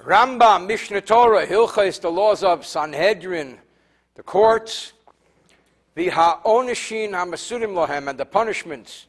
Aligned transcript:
Rambam, 0.00 0.68
Mishneh 0.68 1.04
Torah, 1.04 1.44
Hilchais, 1.44 2.00
the 2.00 2.10
laws 2.10 2.44
of 2.44 2.64
Sanhedrin, 2.64 3.58
the 4.14 4.22
courts, 4.22 4.92
the 5.96 6.08
ha'onishin 6.08 7.10
hamasurim 7.10 7.74
lohem, 7.74 8.08
and 8.08 8.18
the 8.18 8.24
punishments 8.24 9.06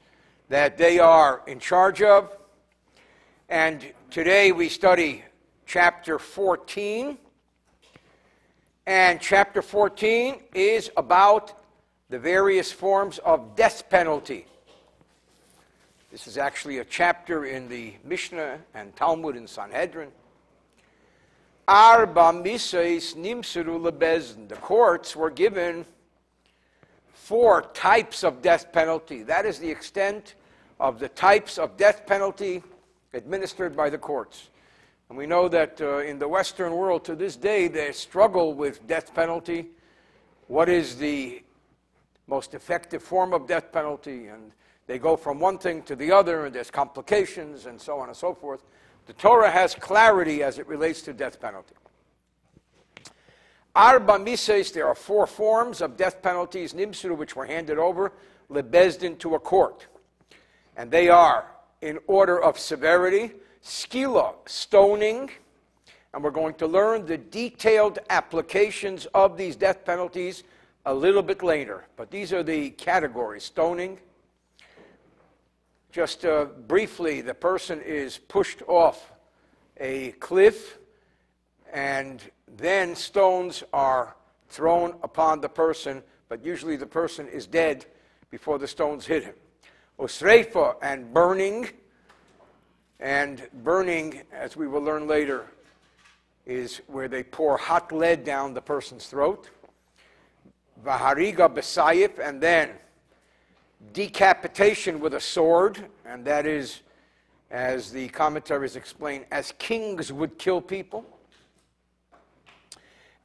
that 0.49 0.79
they 0.79 0.97
are 0.97 1.43
in 1.45 1.59
charge 1.59 2.01
of. 2.01 2.35
And 3.49 3.85
today 4.09 4.51
we 4.51 4.67
study 4.67 5.23
chapter 5.67 6.17
14. 6.17 7.19
And 8.87 9.21
chapter 9.21 9.61
14 9.61 10.41
is 10.55 10.89
about 10.97 11.53
the 12.09 12.17
various 12.17 12.71
forms 12.71 13.19
of 13.19 13.55
death 13.55 13.87
penalty. 13.91 14.47
This 16.11 16.25
is 16.25 16.39
actually 16.39 16.79
a 16.79 16.85
chapter 16.85 17.45
in 17.45 17.69
the 17.69 17.93
Mishnah 18.03 18.57
and 18.73 18.95
Talmud 18.95 19.35
in 19.35 19.45
Sanhedrin. 19.45 20.09
Arba 21.69 22.33
misais 22.33 23.15
nimsuru 23.15 23.79
lebezn. 23.79 24.47
The 24.47 24.55
courts 24.55 25.15
were 25.15 25.29
given 25.29 25.85
four 27.13 27.61
types 27.75 28.23
of 28.23 28.41
death 28.41 28.73
penalty. 28.73 29.21
That 29.21 29.45
is 29.45 29.59
the 29.59 29.69
extent 29.69 30.33
of 30.79 30.97
the 30.97 31.09
types 31.09 31.59
of 31.59 31.77
death 31.77 32.07
penalty 32.07 32.63
administered 33.13 33.77
by 33.77 33.91
the 33.91 33.99
courts. 33.99 34.49
And 35.09 35.17
we 35.17 35.27
know 35.27 35.47
that 35.47 35.79
uh, 35.79 35.99
in 35.99 36.17
the 36.17 36.27
Western 36.27 36.73
world 36.73 37.05
to 37.05 37.15
this 37.15 37.35
day 37.35 37.67
they 37.67 37.91
struggle 37.91 38.55
with 38.55 38.87
death 38.87 39.13
penalty. 39.13 39.67
What 40.47 40.69
is 40.69 40.95
the 40.95 41.43
most 42.25 42.55
effective 42.55 43.03
form 43.03 43.31
of 43.31 43.45
death 43.45 43.71
penalty? 43.71 44.25
And 44.25 44.53
they 44.87 44.97
go 44.97 45.15
from 45.15 45.39
one 45.39 45.59
thing 45.59 45.83
to 45.83 45.95
the 45.95 46.11
other, 46.11 46.47
and 46.47 46.55
there's 46.55 46.71
complications 46.71 47.67
and 47.67 47.79
so 47.79 47.99
on 47.99 48.07
and 48.07 48.17
so 48.17 48.33
forth. 48.33 48.63
The 49.09 49.13
Torah 49.13 49.49
has 49.49 49.73
clarity 49.73 50.43
as 50.43 50.59
it 50.59 50.67
relates 50.67 51.01
to 51.01 51.13
death 51.13 51.41
penalty. 51.41 51.73
Arba 53.75 54.19
mises, 54.19 54.71
there 54.71 54.87
are 54.87 54.93
four 54.93 55.25
forms 55.25 55.81
of 55.81 55.97
death 55.97 56.21
penalties, 56.21 56.75
nimsuru, 56.75 57.17
which 57.17 57.35
were 57.35 57.47
handed 57.47 57.79
over, 57.79 58.11
lebezdin, 58.51 59.17
to 59.17 59.33
a 59.33 59.39
court. 59.39 59.87
And 60.77 60.91
they 60.91 61.09
are, 61.09 61.47
in 61.81 61.97
order 62.05 62.39
of 62.39 62.59
severity, 62.59 63.31
skila, 63.63 64.35
stoning, 64.45 65.31
and 66.13 66.23
we're 66.23 66.29
going 66.29 66.53
to 66.53 66.67
learn 66.67 67.07
the 67.07 67.17
detailed 67.17 67.97
applications 68.11 69.07
of 69.15 69.37
these 69.37 69.55
death 69.55 69.85
penalties 69.85 70.43
a 70.85 70.93
little 70.93 71.23
bit 71.23 71.41
later. 71.41 71.83
But 71.95 72.11
these 72.11 72.31
are 72.31 72.43
the 72.43 72.69
categories 72.69 73.45
stoning, 73.45 73.97
just 75.91 76.23
uh, 76.23 76.45
briefly, 76.67 77.21
the 77.21 77.33
person 77.33 77.81
is 77.81 78.17
pushed 78.17 78.61
off 78.67 79.11
a 79.77 80.11
cliff, 80.13 80.77
and 81.73 82.21
then 82.57 82.95
stones 82.95 83.63
are 83.73 84.15
thrown 84.49 84.95
upon 85.03 85.41
the 85.41 85.49
person, 85.49 86.03
but 86.27 86.45
usually 86.45 86.75
the 86.75 86.85
person 86.85 87.27
is 87.27 87.47
dead 87.47 87.85
before 88.29 88.59
the 88.59 88.67
stones 88.67 89.05
hit 89.05 89.23
him. 89.23 89.35
Osreifa 89.99 90.75
and 90.81 91.13
burning, 91.13 91.69
and 92.99 93.47
burning, 93.63 94.21
as 94.31 94.55
we 94.55 94.67
will 94.67 94.81
learn 94.81 95.07
later, 95.07 95.45
is 96.45 96.81
where 96.87 97.07
they 97.07 97.23
pour 97.23 97.57
hot 97.57 97.91
lead 97.91 98.23
down 98.23 98.53
the 98.53 98.61
person's 98.61 99.07
throat. 99.07 99.49
Vahariga 100.83 101.49
besayif, 101.53 102.19
and 102.19 102.39
then 102.39 102.71
decapitation 103.93 104.99
with 104.99 105.13
a 105.13 105.19
sword, 105.19 105.87
and 106.05 106.25
that 106.25 106.45
is, 106.45 106.81
as 107.51 107.91
the 107.91 108.09
commentaries 108.09 108.75
explain, 108.75 109.25
as 109.31 109.53
kings 109.57 110.11
would 110.11 110.37
kill 110.37 110.61
people. 110.61 111.05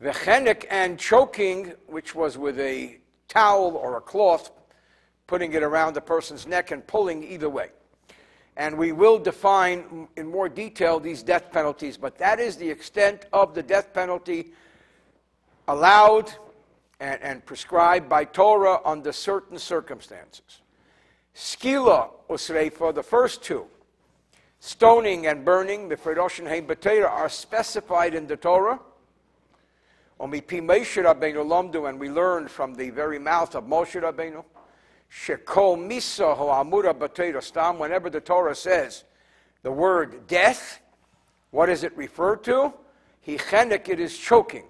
Vechenik 0.03 0.67
and 0.71 0.99
choking, 0.99 1.73
which 1.87 2.15
was 2.15 2.37
with 2.37 2.59
a 2.59 2.99
towel 3.29 3.77
or 3.77 3.97
a 3.97 4.01
cloth, 4.01 4.51
putting 5.27 5.53
it 5.55 5.63
around 5.63 5.95
the 5.95 6.01
person's 6.01 6.47
neck 6.47 6.71
and 6.71 6.87
pulling 6.87 7.25
either 7.25 7.49
way. 7.49 7.71
And 8.57 8.77
we 8.79 8.93
will 8.93 9.19
define 9.19 10.09
in 10.17 10.27
more 10.27 10.49
detail 10.49 11.01
these 11.01 11.23
death 11.23 11.51
penalties, 11.51 11.97
but 11.97 12.17
that 12.19 12.39
is 12.39 12.57
the 12.57 12.71
extent 12.71 13.27
of 13.33 13.55
the 13.55 13.63
death 13.63 13.93
penalty 13.93 14.53
allowed 15.67 16.33
and, 17.01 17.21
and 17.23 17.45
prescribed 17.45 18.09
by 18.09 18.25
Torah 18.25 18.81
under 18.85 19.13
certain 19.13 19.59
circumstances. 19.59 20.63
Skila 21.35 22.11
usreifa, 22.31 22.95
the 22.95 23.03
first 23.03 23.43
two, 23.43 23.67
stoning 24.61 25.27
and 25.27 25.45
burning, 25.45 25.89
b'fredoshin 25.89 26.49
hein 26.49 26.67
b'teira, 26.67 27.11
are 27.11 27.29
specified 27.29 28.15
in 28.15 28.27
the 28.27 28.37
Torah. 28.37 28.79
And 30.21 30.31
we 30.31 30.41
learned 32.09 32.51
from 32.51 32.75
the 32.75 32.91
very 32.91 33.19
mouth 33.19 33.55
of 33.57 33.65
Moshe 33.65 34.01
Rabbeinu, 34.01 34.45
shekol 35.11 35.77
misa 35.77 36.37
ho 36.37 36.47
amura 36.47 36.95
b'teira 36.95 37.43
stam, 37.43 37.79
whenever 37.79 38.09
the 38.09 38.21
Torah 38.21 38.55
says 38.55 39.05
the 39.63 39.73
word 39.73 40.27
death, 40.29 40.81
what 41.51 41.67
does 41.67 41.83
it 41.83 41.97
refer 41.97 42.37
to? 42.37 42.73
He 43.21 43.37
chenek, 43.37 43.89
it 43.89 43.99
is 43.99 44.17
choking 44.17 44.65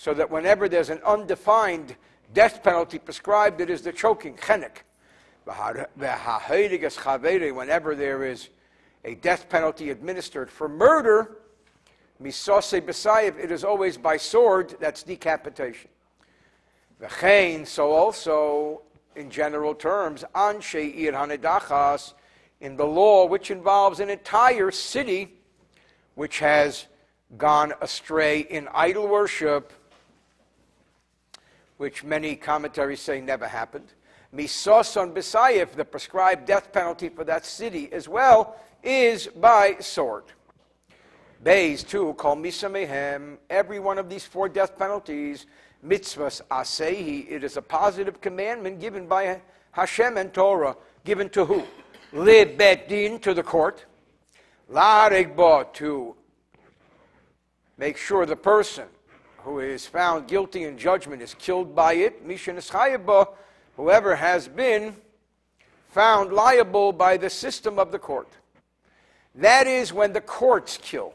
so 0.00 0.14
that 0.14 0.30
whenever 0.30 0.68
there's 0.68 0.90
an 0.90 1.00
undefined 1.04 1.96
death 2.32 2.62
penalty 2.62 3.00
prescribed, 3.00 3.60
it 3.60 3.68
is 3.68 3.82
the 3.82 3.92
choking, 3.92 4.36
chenek. 4.36 4.84
Whenever 7.52 7.96
there 7.96 8.24
is 8.24 8.48
a 9.04 9.16
death 9.16 9.48
penalty 9.48 9.90
administered 9.90 10.48
for 10.48 10.68
murder, 10.68 11.38
it 12.20 13.50
is 13.50 13.64
always 13.64 13.96
by 13.96 14.16
sword, 14.16 14.76
that's 14.78 15.02
decapitation. 15.02 15.90
So 17.64 17.90
also, 17.90 18.82
in 19.16 19.30
general 19.30 19.74
terms, 19.74 20.24
anshe 20.32 20.96
ir 20.96 21.10
hanedachas, 21.10 22.14
in 22.60 22.76
the 22.76 22.86
law 22.86 23.26
which 23.26 23.50
involves 23.50 23.98
an 23.98 24.10
entire 24.10 24.70
city 24.70 25.34
which 26.14 26.38
has 26.38 26.86
gone 27.36 27.72
astray 27.80 28.40
in 28.40 28.68
idol 28.72 29.08
worship, 29.08 29.72
which 31.78 32.04
many 32.04 32.36
commentaries 32.36 33.00
say 33.00 33.20
never 33.20 33.48
happened. 33.48 33.94
Misos 34.34 34.94
Bisayev, 35.14 35.72
the 35.72 35.84
prescribed 35.84 36.46
death 36.46 36.70
penalty 36.72 37.08
for 37.08 37.24
that 37.24 37.46
city 37.46 37.90
as 37.92 38.08
well, 38.08 38.56
is 38.82 39.26
by 39.28 39.76
sword. 39.80 40.24
Bays, 41.42 41.82
too, 41.82 42.14
call 42.14 42.36
Misamehem, 42.36 43.38
every 43.48 43.78
one 43.78 43.96
of 43.96 44.10
these 44.10 44.24
four 44.24 44.48
death 44.48 44.76
penalties, 44.76 45.46
mitzvahs 45.86 46.42
asehi, 46.50 47.30
it 47.30 47.44
is 47.44 47.56
a 47.56 47.62
positive 47.62 48.20
commandment 48.20 48.80
given 48.80 49.06
by 49.06 49.40
Hashem 49.70 50.16
and 50.16 50.34
Torah, 50.34 50.76
given 51.04 51.28
to 51.30 51.44
who? 51.44 51.64
Le 52.12 52.44
din, 52.44 53.20
to 53.20 53.34
the 53.34 53.42
court. 53.42 53.84
La 54.68 55.08
to 55.08 56.16
make 57.78 57.96
sure 57.96 58.26
the 58.26 58.36
person 58.36 58.88
who 59.38 59.60
is 59.60 59.86
found 59.86 60.28
guilty 60.28 60.64
in 60.64 60.76
judgment 60.76 61.22
is 61.22 61.34
killed 61.34 61.74
by 61.74 61.94
it. 61.94 62.26
Mishan 62.26 63.34
whoever 63.76 64.16
has 64.16 64.48
been 64.48 64.94
found 65.90 66.32
liable 66.32 66.92
by 66.92 67.16
the 67.16 67.30
system 67.30 67.78
of 67.78 67.92
the 67.92 67.98
court. 67.98 68.28
That 69.34 69.66
is 69.66 69.92
when 69.92 70.12
the 70.12 70.20
courts 70.20 70.78
kill. 70.82 71.14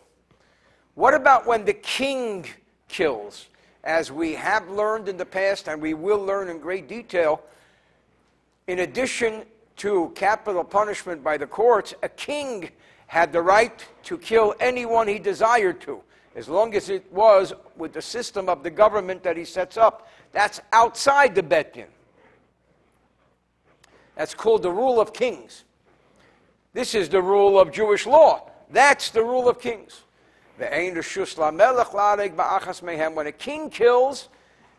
What 0.96 1.14
about 1.14 1.46
when 1.46 1.66
the 1.66 1.74
king 1.74 2.46
kills? 2.88 3.48
As 3.84 4.12
we 4.12 4.34
have 4.34 4.70
learned 4.70 5.10
in 5.10 5.18
the 5.18 5.26
past, 5.26 5.68
and 5.68 5.82
we 5.82 5.94
will 5.94 6.20
learn 6.24 6.48
in 6.48 6.60
great 6.60 6.88
detail, 6.88 7.44
in 8.68 8.80
addition 8.80 9.44
to 9.78 10.12
capital 10.16 10.64
punishment 10.64 11.24
by 11.24 11.36
the 11.36 11.48
courts, 11.48 11.94
a 12.02 12.10
king 12.10 12.70
had 13.08 13.34
the 13.34 13.42
right 13.42 13.86
to 14.04 14.18
kill 14.18 14.56
anyone 14.60 15.08
he 15.08 15.20
desired 15.20 15.82
to 15.82 16.02
as 16.36 16.50
long 16.50 16.74
as 16.76 16.90
it 16.90 17.12
was 17.12 17.54
with 17.78 17.94
the 17.94 18.02
system 18.02 18.50
of 18.50 18.64
the 18.64 18.70
government 18.70 19.24
that 19.24 19.38
he 19.38 19.46
sets 19.46 19.78
up. 19.78 20.08
That's 20.32 20.60
outside 20.72 21.36
the 21.36 21.44
Bet 21.44 21.74
Din. 21.74 21.88
That's 24.16 24.34
called 24.34 24.64
the 24.64 24.72
rule 24.72 25.00
of 25.00 25.14
kings. 25.14 25.64
This 26.74 26.96
is 26.96 27.10
the 27.10 27.22
rule 27.22 27.60
of 27.60 27.72
Jewish 27.72 28.06
law. 28.06 28.50
That's 28.70 29.12
the 29.12 29.24
rule 29.24 29.48
of 29.48 29.60
kings. 29.60 30.02
When 30.58 30.72
a 33.28 33.32
king 33.32 33.70
kills, 33.70 34.30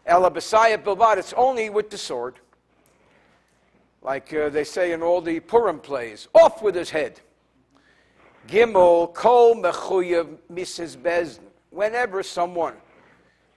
it's 0.06 1.32
only 1.36 1.70
with 1.70 1.90
the 1.90 1.98
sword. 1.98 2.34
Like 4.02 4.32
uh, 4.34 4.50
they 4.50 4.64
say 4.64 4.92
in 4.92 5.02
all 5.02 5.20
the 5.20 5.40
Purim 5.40 5.80
plays, 5.80 6.28
off 6.34 6.62
with 6.62 6.74
his 6.74 6.90
head. 6.90 7.20
Gimel 8.48 9.12
kol 9.14 9.56
mechuyev 9.56 10.36
Mrs. 10.52 11.38
Whenever 11.70 12.22
someone 12.22 12.74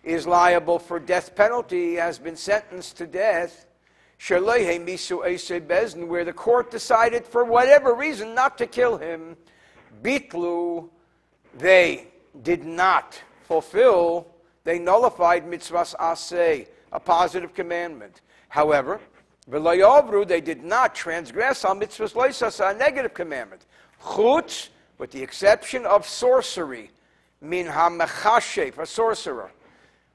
is 0.04 0.25
liable 0.25 0.80
for 0.80 1.00
death 1.00 1.36
penalty, 1.36 1.95
has 1.95 2.18
been 2.18 2.38
sentenced 2.38 2.98
to 2.98 3.06
death, 3.06 3.66
misu 4.19 5.62
bezn, 5.68 6.07
where 6.07 6.24
the 6.24 6.34
court 6.34 6.72
decided 6.72 7.25
for 7.25 7.44
whatever 7.44 7.94
reason 7.94 8.34
not 8.34 8.57
to 8.57 8.66
kill 8.66 8.98
him, 8.98 9.36
bitlu, 10.01 10.90
they 11.57 12.07
did 12.44 12.63
not 12.63 13.22
fulfill, 13.44 14.28
they 14.63 14.80
nullified 14.80 15.45
mitzvahs 15.45 15.95
aseh, 15.98 16.66
a 16.94 17.00
positive 17.00 17.54
commandment. 17.54 18.22
However, 18.48 19.01
v'layavru, 19.50 20.25
they 20.25 20.42
did 20.42 20.63
not 20.63 20.95
transgress 20.95 21.66
on 21.66 21.80
mitzvahs 21.80 22.13
loisasa, 22.13 22.74
a 22.74 22.78
negative 22.78 23.13
commandment. 23.13 23.66
Chutz, 24.01 24.69
with 24.98 25.12
the 25.12 25.22
exception 25.22 25.86
of 25.86 26.08
sorcery, 26.08 26.92
min 27.42 27.68
ha-mechashef, 27.68 28.78
a 28.78 28.86
sorcerer, 28.86 29.52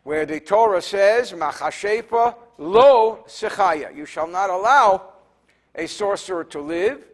where 0.03 0.27
the 0.27 0.41
Torah 0.41 0.83
says, 0.83 1.33
machashefa 1.33 2.35
lo 2.59 3.25
sechaya, 3.27 3.95
you 3.95 4.05
shall 4.05 4.27
not 4.27 4.51
allow 4.51 5.13
a 5.75 5.87
sorcerer 5.87 6.45
to 6.45 6.61
live, 6.61 7.05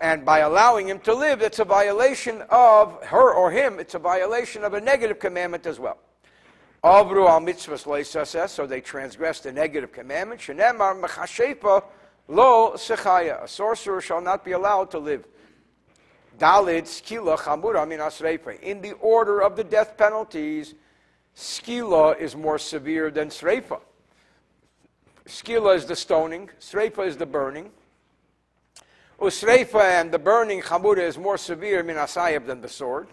and 0.00 0.24
by 0.24 0.40
allowing 0.40 0.88
him 0.88 1.00
to 1.00 1.14
live, 1.14 1.42
it's 1.42 1.58
a 1.58 1.64
violation 1.64 2.42
of 2.50 3.02
her 3.04 3.32
or 3.32 3.50
him, 3.50 3.80
it's 3.80 3.94
a 3.94 3.98
violation 3.98 4.62
of 4.62 4.74
a 4.74 4.80
negative 4.80 5.18
commandment 5.18 5.66
as 5.66 5.80
well. 5.80 5.98
Avru 6.84 7.28
al 7.28 7.40
mitzvahs 7.40 8.48
so 8.48 8.66
they 8.66 8.80
transgressed 8.80 9.42
the 9.42 9.52
negative 9.52 9.90
commandment. 9.90 10.40
Shenemar 10.40 11.00
mechashefa 11.00 11.82
lo 12.28 12.72
sechaya. 12.74 13.42
A 13.42 13.48
sorcerer 13.48 14.00
shall 14.00 14.20
not 14.20 14.44
be 14.44 14.52
allowed 14.52 14.90
to 14.92 14.98
live. 14.98 15.26
Dalit 16.38 16.84
skila 16.84 17.36
chamura 17.36 17.86
min. 17.86 18.00
In 18.62 18.80
the 18.80 18.92
order 18.92 19.40
of 19.40 19.56
the 19.56 19.64
death 19.64 19.96
penalties, 19.96 20.74
skila 21.36 22.18
is 22.18 22.36
more 22.36 22.58
severe 22.58 23.10
than 23.10 23.28
sreifa. 23.28 23.80
Skila 25.26 25.76
is 25.76 25.84
the 25.84 25.96
stoning, 25.96 26.48
sreifa 26.60 27.06
is 27.06 27.16
the 27.16 27.26
burning. 27.26 27.70
Usreifa 29.20 29.82
and 29.82 30.12
the 30.12 30.18
burning 30.18 30.62
chamura 30.62 31.00
is 31.00 31.18
more 31.18 31.36
severe 31.36 31.82
min 31.82 31.96
than 31.96 32.60
the 32.60 32.68
sword. 32.68 33.08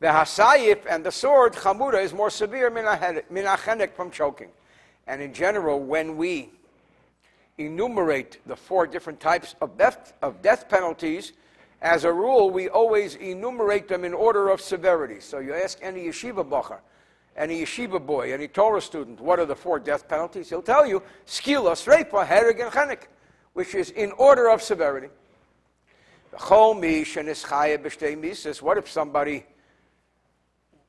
The 0.00 0.06
hasayif 0.06 0.78
and 0.88 1.04
the 1.04 1.12
sword, 1.12 1.52
chamura, 1.54 2.02
is 2.02 2.14
more 2.14 2.30
severe 2.30 2.70
min 2.70 2.84
achenek 2.84 3.92
from 3.92 4.10
choking. 4.10 4.48
And 5.06 5.20
in 5.20 5.34
general, 5.34 5.80
when 5.80 6.16
we 6.16 6.50
enumerate 7.58 8.38
the 8.46 8.56
four 8.56 8.86
different 8.86 9.20
types 9.20 9.54
of 9.60 9.76
death, 9.76 10.14
of 10.22 10.40
death 10.40 10.68
penalties, 10.68 11.32
as 11.80 12.04
a 12.04 12.12
rule, 12.12 12.50
we 12.50 12.68
always 12.68 13.14
enumerate 13.16 13.88
them 13.88 14.04
in 14.04 14.14
order 14.14 14.48
of 14.48 14.60
severity. 14.60 15.20
So 15.20 15.38
you 15.38 15.54
ask 15.54 15.78
any 15.80 16.06
yeshiva 16.06 16.48
bacher, 16.48 16.78
any 17.36 17.62
yeshiva 17.62 18.04
boy, 18.04 18.32
any 18.32 18.48
Torah 18.48 18.80
student, 18.80 19.20
what 19.20 19.38
are 19.38 19.46
the 19.46 19.56
four 19.56 19.78
death 19.78 20.08
penalties? 20.08 20.48
He'll 20.48 20.62
tell 20.62 20.86
you, 20.86 21.02
skila, 21.26 21.72
sreipa, 21.72 22.26
hereg, 22.26 22.60
and 22.60 22.72
chenek, 22.72 23.02
which 23.52 23.74
is 23.74 23.90
in 23.90 24.12
order 24.12 24.50
of 24.50 24.62
severity. 24.62 25.08
What 26.30 26.84
if 28.78 28.90
somebody 28.90 29.44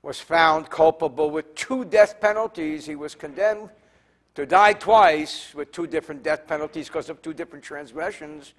was 0.02 0.20
found 0.20 0.70
culpable 0.70 1.30
with 1.30 1.54
two 1.56 1.86
death 1.86 2.20
penalties. 2.22 2.86
He 2.86 2.96
was 2.96 3.16
condemned 3.16 3.70
to 4.36 4.46
die 4.46 4.74
twice 4.74 5.54
with 5.54 5.72
two 5.72 5.88
different 5.88 6.24
death 6.24 6.48
penalties 6.48 6.88
because 6.88 7.10
of 7.10 7.22
two 7.22 7.34
different 7.34 7.64
transgressions. 7.64 8.54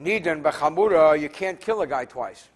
Nidan 0.00 0.42
b'chamura, 0.42 1.18
you 1.18 1.28
can't 1.28 1.60
kill 1.60 1.80
a 1.80 1.86
guy 1.86 2.04
twice. 2.04 2.48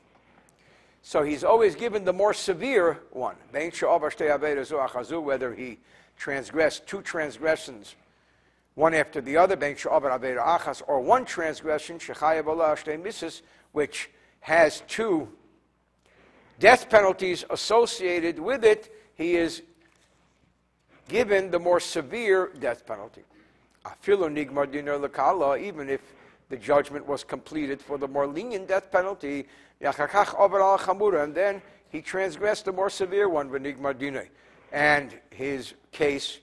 So 1.02 1.22
he's 1.22 1.44
always 1.44 1.74
given 1.74 2.04
the 2.04 2.12
more 2.12 2.34
severe 2.34 3.00
one. 3.10 3.36
Whether 3.52 3.70
he 5.54 5.78
transgressed 6.18 6.86
two 6.86 7.00
transgressions, 7.00 7.94
one 8.74 8.92
after 8.92 9.22
the 9.22 9.38
other, 9.38 9.56
or 10.86 11.00
one 11.00 11.24
transgression, 11.24 11.98
which 13.72 14.10
has 14.40 14.82
two 14.86 15.28
death 16.58 16.90
penalties 16.90 17.44
associated 17.48 18.38
with 18.38 18.64
it, 18.64 18.92
he 19.14 19.36
is 19.36 19.62
given 21.08 21.50
the 21.50 21.58
more 21.58 21.80
severe 21.80 22.52
death 22.60 22.86
penalty. 22.86 23.22
Even 24.04 25.88
if 25.88 26.00
the 26.50 26.56
judgment 26.56 27.06
was 27.06 27.24
completed 27.24 27.80
for 27.80 27.96
the 27.96 28.06
more 28.06 28.26
lenient 28.26 28.68
death 28.68 28.90
penalty, 28.92 29.46
and 29.80 31.34
then 31.34 31.62
he 31.88 32.02
transgressed 32.02 32.66
the 32.66 32.72
more 32.72 32.90
severe 32.90 33.28
one, 33.28 33.50
and 34.72 35.18
his 35.30 35.74
case 35.90 36.40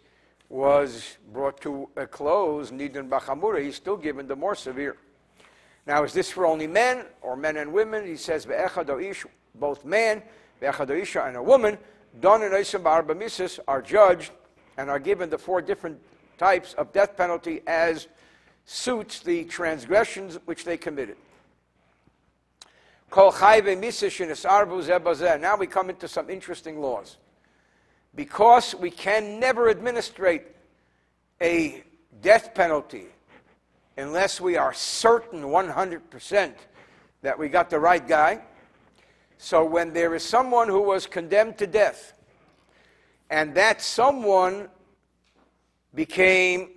was 0.50 1.18
brought 1.32 1.62
to 1.62 1.90
a 1.98 2.08
close, 2.08 2.72
Nidan 2.72 3.10
Bachamura, 3.10 3.62
he's 3.62 3.76
still 3.76 3.98
given 3.98 4.28
the 4.28 4.36
more 4.36 4.56
severe. 4.56 4.98
Now, 5.86 6.04
is 6.04 6.14
this 6.14 6.32
for 6.32 6.46
only 6.46 6.68
men 6.68 7.06
or 7.22 7.36
men 7.36 7.58
and 7.58 7.72
women? 7.72 8.06
He 8.06 8.16
says, 8.18 8.48
both 9.56 9.86
man, 9.86 10.24
and 10.62 11.36
a 11.38 11.44
woman, 11.44 11.78
are 13.68 13.82
judged 13.82 14.32
and 14.78 14.90
are 14.90 15.00
given 15.00 15.30
the 15.30 15.38
four 15.38 15.62
different 15.62 16.00
types 16.38 16.74
of 16.74 16.94
death 16.94 17.18
penalty 17.18 17.62
as 17.68 18.08
suits 18.68 19.22
the 19.22 19.46
transgressions 19.46 20.38
which 20.46 20.66
they 20.66 20.78
committed. 20.78 21.16
Now 23.16 23.32
we 25.58 25.68
come 25.68 25.90
into 25.90 26.08
some 26.08 26.30
interesting 26.30 26.82
laws. 26.82 27.18
Because 28.14 28.76
we 28.76 28.92
can 28.92 29.40
never 29.40 29.70
administrate 29.70 30.44
a 31.42 31.82
death 32.22 32.54
penalty 32.54 33.06
unless 33.96 34.42
we 34.42 34.58
are 34.58 34.74
certain 34.74 35.44
100% 35.44 36.54
that 37.22 37.40
we 37.40 37.48
got 37.48 37.70
the 37.70 37.80
right 37.80 38.06
guy, 38.06 38.42
so 39.38 39.64
when 39.64 39.94
there 39.94 40.14
is 40.14 40.24
someone 40.24 40.68
who 40.68 40.82
was 40.82 41.08
condemned 41.08 41.58
to 41.60 41.68
death, 41.68 42.14
and 43.30 43.56
that 43.56 43.82
someone 43.82 44.68
became 45.96 46.72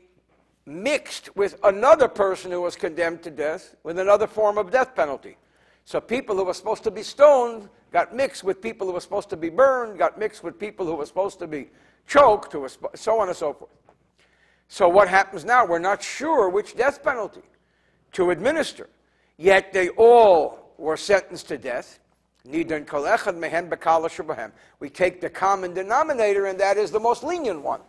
mixed 0.70 1.34
with 1.36 1.58
another 1.64 2.06
person 2.08 2.50
who 2.50 2.62
was 2.62 2.76
condemned 2.76 3.22
to 3.24 3.30
death 3.30 3.74
with 3.82 3.98
another 3.98 4.26
form 4.26 4.56
of 4.56 4.70
death 4.70 4.94
penalty. 4.94 5.36
So 5.84 6.00
people 6.00 6.36
who 6.36 6.44
were 6.44 6.54
supposed 6.54 6.84
to 6.84 6.90
be 6.90 7.02
stoned 7.02 7.68
got 7.92 8.14
mixed 8.14 8.44
with 8.44 8.62
people 8.62 8.86
who 8.86 8.92
were 8.92 9.00
supposed 9.00 9.28
to 9.30 9.36
be 9.36 9.48
burned, 9.48 9.98
got 9.98 10.18
mixed 10.18 10.44
with 10.44 10.58
people 10.58 10.86
who 10.86 10.94
were 10.94 11.06
supposed 11.06 11.40
to 11.40 11.48
be 11.48 11.68
choked, 12.06 12.52
who 12.52 12.60
were 12.60 12.70
so 12.94 13.20
on 13.20 13.28
and 13.28 13.36
so 13.36 13.52
forth. 13.52 13.70
So 14.68 14.88
what 14.88 15.08
happens 15.08 15.44
now? 15.44 15.66
We're 15.66 15.80
not 15.80 16.00
sure 16.00 16.48
which 16.48 16.76
death 16.76 17.02
penalty 17.02 17.42
to 18.12 18.30
administer. 18.30 18.88
Yet 19.36 19.72
they 19.72 19.88
all 19.90 20.72
were 20.78 20.96
sentenced 20.96 21.48
to 21.48 21.58
death. 21.58 21.98
We 22.44 22.64
take 24.90 25.20
the 25.20 25.30
common 25.30 25.74
denominator, 25.74 26.46
and 26.46 26.60
that 26.60 26.76
is 26.76 26.90
the 26.90 27.00
most 27.00 27.24
lenient 27.24 27.62
one. 27.62 27.80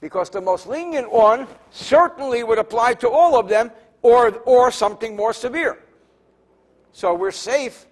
Because 0.00 0.30
the 0.30 0.40
most 0.40 0.66
lenient 0.66 1.10
one 1.10 1.46
certainly 1.70 2.42
would 2.42 2.58
apply 2.58 2.94
to 2.94 3.08
all 3.08 3.38
of 3.38 3.48
them, 3.48 3.70
or, 4.02 4.30
or 4.46 4.70
something 4.70 5.14
more 5.14 5.32
severe. 5.32 5.78
So 6.92 7.14
we're 7.14 7.30
safe 7.30 7.86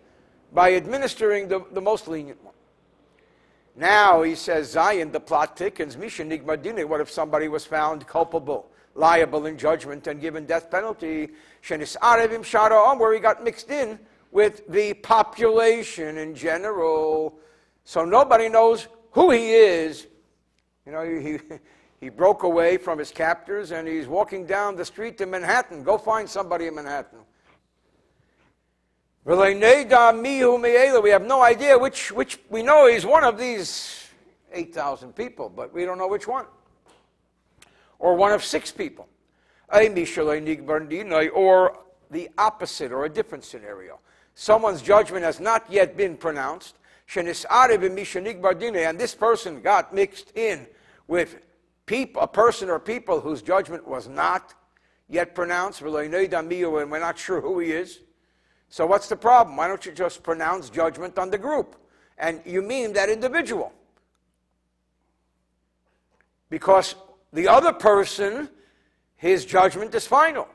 by 0.52 0.74
administering 0.74 1.48
the, 1.48 1.64
the 1.72 1.80
most 1.80 2.08
lenient 2.08 2.42
one. 2.42 2.54
Now 3.76 4.22
he 4.22 4.34
says, 4.34 4.72
Zion, 4.72 5.12
the 5.12 5.20
plot 5.20 5.56
thickens. 5.56 5.96
Misha 5.96 6.24
Nigmadine, 6.24 6.84
what 6.86 7.00
if 7.00 7.10
somebody 7.10 7.46
was 7.48 7.64
found 7.64 8.06
culpable, 8.06 8.70
liable 8.94 9.46
in 9.46 9.56
judgment, 9.56 10.06
and 10.06 10.20
given 10.20 10.46
death 10.46 10.70
penalty? 10.70 11.28
Shenis 11.62 11.96
Arevim 11.98 12.40
Shara 12.40 12.98
where 12.98 13.14
he 13.14 13.20
got 13.20 13.44
mixed 13.44 13.70
in 13.70 13.98
with 14.32 14.66
the 14.68 14.94
population 14.94 16.18
in 16.18 16.34
general. 16.34 17.38
So 17.84 18.04
nobody 18.04 18.48
knows 18.48 18.88
who 19.12 19.30
he 19.30 19.52
is. 19.52 20.06
You 20.84 20.92
know, 20.92 21.04
he, 21.04 21.38
he 22.00 22.08
broke 22.08 22.42
away 22.42 22.76
from 22.76 22.98
his 22.98 23.10
captors 23.10 23.72
and 23.72 23.88
he's 23.88 24.06
walking 24.06 24.46
down 24.46 24.76
the 24.76 24.84
street 24.84 25.18
to 25.18 25.26
Manhattan. 25.26 25.82
Go 25.82 25.98
find 25.98 26.28
somebody 26.28 26.66
in 26.66 26.74
Manhattan. 26.74 27.18
We 29.24 29.34
have 29.34 31.26
no 31.26 31.42
idea 31.42 31.78
which, 31.78 32.12
which 32.12 32.38
we 32.48 32.62
know 32.62 32.86
he's 32.86 33.04
one 33.04 33.24
of 33.24 33.36
these 33.36 34.06
8,000 34.52 35.14
people, 35.14 35.50
but 35.50 35.74
we 35.74 35.84
don't 35.84 35.98
know 35.98 36.08
which 36.08 36.26
one. 36.26 36.46
Or 37.98 38.14
one 38.14 38.32
of 38.32 38.44
six 38.44 38.70
people. 38.70 39.08
Or 39.70 39.80
the 42.10 42.30
opposite 42.38 42.92
or 42.92 43.04
a 43.04 43.08
different 43.08 43.44
scenario 43.44 43.98
someone's 44.38 44.80
judgment 44.80 45.24
has 45.24 45.40
not 45.40 45.66
yet 45.68 45.96
been 45.96 46.16
pronounced, 46.16 46.76
and 47.16 47.26
this 47.26 47.44
person 49.16 49.60
got 49.60 49.92
mixed 49.92 50.36
in 50.36 50.64
with 51.08 51.38
a 51.90 52.28
person 52.28 52.68
or 52.70 52.78
people 52.78 53.20
whose 53.20 53.42
judgment 53.42 53.86
was 53.86 54.08
not 54.08 54.54
yet 55.08 55.34
pronounced, 55.34 55.80
and 55.80 55.92
we're 55.92 56.98
not 56.98 57.18
sure 57.18 57.40
who 57.40 57.58
he 57.58 57.72
is. 57.72 58.00
So 58.68 58.86
what's 58.86 59.08
the 59.08 59.16
problem? 59.16 59.56
Why 59.56 59.66
don't 59.68 59.84
you 59.86 59.92
just 59.92 60.22
pronounce 60.22 60.68
judgment 60.68 61.18
on 61.18 61.30
the 61.30 61.38
group? 61.38 61.76
And 62.18 62.42
you 62.44 62.62
mean 62.62 62.92
that 62.92 63.08
individual. 63.08 63.72
Because 66.50 66.94
the 67.32 67.48
other 67.48 67.72
person, 67.72 68.48
his 69.16 69.44
judgment 69.44 69.94
is 69.94 70.06
final. 70.06 70.48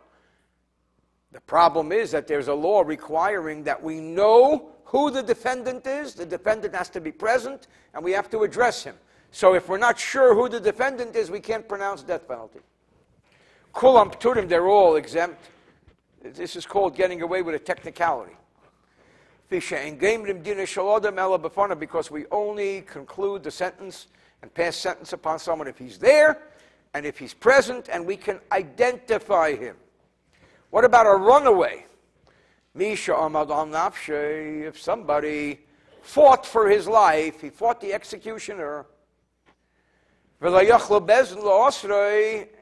The 1.32 1.42
problem 1.42 1.92
is 1.92 2.12
that 2.12 2.28
there's 2.28 2.48
a 2.48 2.54
law 2.54 2.82
requiring 2.82 3.64
that 3.64 3.82
we 3.82 4.00
know 4.00 4.70
who 4.84 5.10
the 5.10 5.24
defendant 5.24 5.88
is, 5.88 6.14
the 6.14 6.26
defendant 6.26 6.76
has 6.76 6.90
to 6.92 7.02
be 7.02 7.12
present, 7.12 7.68
and 7.96 8.04
we 8.04 8.12
have 8.12 8.30
to 8.30 8.44
address 8.44 8.84
him. 8.84 8.96
So 9.34 9.56
if 9.56 9.68
we're 9.68 9.80
not 9.80 9.98
sure 9.98 10.36
who 10.36 10.48
the 10.48 10.60
defendant 10.60 11.16
is, 11.16 11.32
we 11.32 11.40
can't 11.40 11.68
pronounce 11.68 12.04
death 12.04 12.28
penalty. 12.28 12.60
Kulam 13.74 14.14
pturim, 14.14 14.48
they're 14.48 14.68
all 14.68 14.96
exempt. 14.96 15.50
This 16.22 16.56
is 16.56 16.68
called 16.68 16.96
getting 16.96 17.24
away 17.24 17.42
with 17.42 17.56
a 17.56 17.60
technicality. 17.60 18.36
Because 19.50 19.72
we 22.12 22.26
only 22.32 22.82
conclude 22.82 23.44
the 23.44 23.50
sentence 23.50 24.06
and 24.44 24.54
pass 24.54 24.76
sentence 24.76 25.14
upon 25.14 25.40
someone 25.40 25.68
if 25.68 25.80
he's 25.80 25.98
there 25.98 26.38
and 26.94 27.04
if 27.04 27.18
he's 27.18 27.34
present 27.34 27.90
and 27.92 28.06
we 28.06 28.16
can 28.16 28.40
identify 28.52 29.56
him. 29.56 29.76
What 30.70 30.86
about 30.86 31.08
a 31.08 31.16
runaway? 31.18 31.88
Misha 32.76 33.14
Amad 33.14 33.50
if 34.68 34.80
somebody 34.80 35.62
fought 36.04 36.46
for 36.46 36.70
his 36.70 36.88
life, 36.88 37.42
he 37.42 37.50
fought 37.50 37.82
the 37.82 37.94
executioner, 37.94 38.86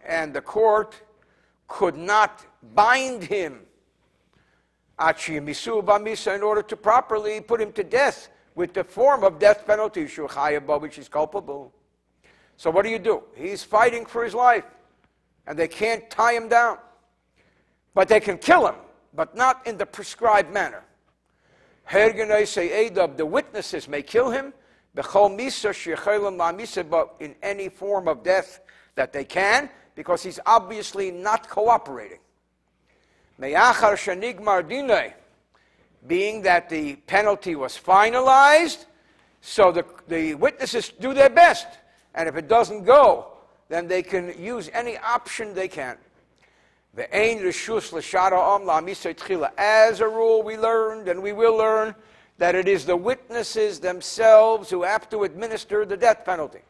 and 0.05 0.33
the 0.33 0.41
court 0.41 1.01
could 1.67 1.95
not 1.97 2.45
bind 2.73 3.23
him 3.23 3.61
in 4.99 6.43
order 6.43 6.61
to 6.61 6.77
properly 6.77 7.41
put 7.41 7.59
him 7.59 7.71
to 7.71 7.83
death 7.83 8.29
with 8.53 8.73
the 8.73 8.83
form 8.83 9.23
of 9.23 9.39
death 9.39 9.65
penalty, 9.65 10.03
which 10.03 10.97
is 10.99 11.07
culpable. 11.07 11.73
So 12.57 12.69
what 12.69 12.83
do 12.83 12.91
you 12.91 12.99
do? 12.99 13.23
He's 13.35 13.63
fighting 13.63 14.05
for 14.05 14.23
his 14.23 14.35
life, 14.35 14.65
and 15.47 15.57
they 15.57 15.67
can't 15.67 16.07
tie 16.09 16.33
him 16.33 16.47
down. 16.49 16.77
But 17.95 18.07
they 18.07 18.19
can 18.19 18.37
kill 18.37 18.67
him, 18.67 18.75
but 19.15 19.35
not 19.35 19.65
in 19.65 19.77
the 19.77 19.85
prescribed 19.85 20.53
manner. 20.53 20.83
The 21.91 23.25
witnesses 23.25 23.87
may 23.87 24.03
kill 24.03 24.29
him, 24.29 24.53
but 26.89 27.15
in 27.19 27.35
any 27.41 27.69
form 27.69 28.07
of 28.07 28.23
death 28.23 28.59
that 28.95 29.13
they 29.13 29.23
can, 29.23 29.69
because 29.95 30.23
he's 30.23 30.39
obviously 30.45 31.11
not 31.11 31.47
cooperating. 31.49 32.19
Being 36.07 36.41
that 36.43 36.69
the 36.69 36.95
penalty 37.07 37.55
was 37.55 37.77
finalized, 37.77 38.85
so 39.41 39.71
the, 39.71 39.85
the 40.07 40.35
witnesses 40.35 40.91
do 40.99 41.13
their 41.13 41.29
best. 41.29 41.67
And 42.13 42.27
if 42.27 42.35
it 42.35 42.47
doesn't 42.47 42.83
go, 42.83 43.27
then 43.69 43.87
they 43.87 44.03
can 44.03 44.33
use 44.37 44.69
any 44.73 44.97
option 44.97 45.53
they 45.53 45.67
can. 45.67 45.97
As 49.57 50.01
a 50.01 50.07
rule, 50.07 50.43
we 50.43 50.57
learned 50.57 51.07
and 51.07 51.23
we 51.23 51.31
will 51.31 51.55
learn 51.55 51.95
that 52.41 52.55
it 52.55 52.67
is 52.67 52.87
the 52.87 52.97
witnesses 52.97 53.79
themselves 53.79 54.71
who 54.71 54.81
have 54.81 55.07
to 55.07 55.25
administer 55.25 55.85
the 55.85 55.95
death 55.95 56.25
penalty. 56.25 56.61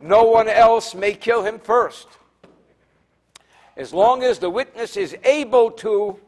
No 0.00 0.24
one 0.24 0.48
else 0.48 0.96
may 0.96 1.14
kill 1.14 1.44
him 1.44 1.60
first. 1.60 2.08
As 3.76 3.94
long 3.94 4.24
as 4.24 4.40
the 4.40 4.50
witness 4.50 4.96
is 4.96 5.16
able 5.22 5.70
to 5.70 6.18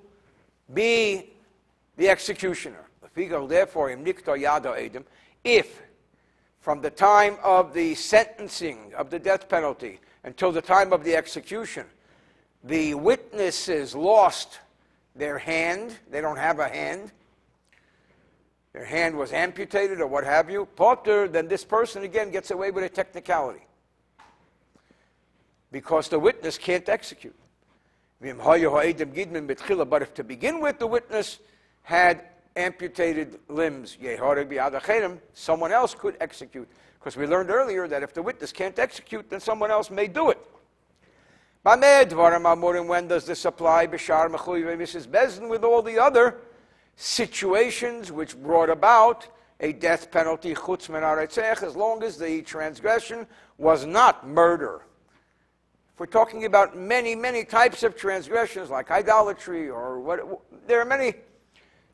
be 0.73 1.33
the 1.97 2.09
executioner. 2.09 2.85
If 5.42 5.83
from 6.61 6.81
the 6.81 6.90
time 6.90 7.38
of 7.42 7.75
the 7.75 7.97
sentencing 7.97 8.92
of 8.97 9.11
the 9.11 9.19
death 9.19 9.49
penalty 9.49 9.99
until 10.23 10.52
the 10.52 10.62
time 10.62 10.92
of 10.92 11.02
the 11.02 11.16
execution, 11.16 11.87
the 12.62 12.95
witnesses 12.95 13.97
lost 13.97 14.61
their 15.16 15.38
hand, 15.38 15.99
they 16.12 16.21
don't 16.21 16.38
have 16.38 16.61
a 16.61 16.69
hand, 16.69 17.11
their 18.72 18.84
hand 18.84 19.16
was 19.16 19.32
amputated 19.32 20.00
or 20.00 20.06
what 20.06 20.24
have 20.24 20.48
you, 20.48 20.66
Potter, 20.76 21.28
then 21.28 21.48
this 21.48 21.64
person 21.64 22.04
again 22.04 22.30
gets 22.30 22.50
away 22.50 22.70
with 22.70 22.84
a 22.84 22.88
technicality. 22.88 23.66
Because 25.70 26.08
the 26.08 26.18
witness 26.18 26.56
can't 26.58 26.88
execute. 26.88 27.34
But 28.20 28.28
if 30.02 30.14
to 30.14 30.24
begin 30.24 30.60
with 30.60 30.78
the 30.78 30.86
witness 30.86 31.38
had 31.82 32.24
amputated 32.54 33.40
limbs, 33.48 33.98
someone 35.34 35.72
else 35.72 35.94
could 35.94 36.16
execute. 36.20 36.68
Because 36.98 37.16
we 37.16 37.26
learned 37.26 37.50
earlier 37.50 37.88
that 37.88 38.02
if 38.02 38.14
the 38.14 38.22
witness 38.22 38.52
can't 38.52 38.78
execute, 38.78 39.28
then 39.28 39.40
someone 39.40 39.70
else 39.70 39.90
may 39.90 40.06
do 40.06 40.30
it. 40.30 40.38
When 41.62 41.80
does 41.80 43.26
this 43.26 43.44
apply? 43.44 43.86
Bishar 43.86 44.28
Mrs. 44.30 45.06
Bezin 45.08 45.48
with 45.48 45.64
all 45.64 45.82
the 45.82 45.98
other 45.98 46.38
situations 46.96 48.12
which 48.12 48.37
brought 48.40 48.70
about 48.70 49.28
a 49.61 49.72
death 49.72 50.11
penalty, 50.11 50.52
as 50.52 51.76
long 51.76 52.02
as 52.02 52.18
the 52.18 52.42
transgression 52.42 53.26
was 53.58 53.87
not 53.87 54.26
murder. 54.26 54.82
If 55.94 56.00
we're 56.00 56.06
talking 56.06 56.46
about 56.46 56.76
many, 56.76 57.14
many 57.14 57.44
types 57.44 57.82
of 57.82 57.96
transgressions 57.96 58.70
like 58.70 58.90
idolatry 58.90 59.68
or 59.68 60.00
what, 60.00 60.20
there 60.66 60.80
are 60.80 60.84
many 60.84 61.14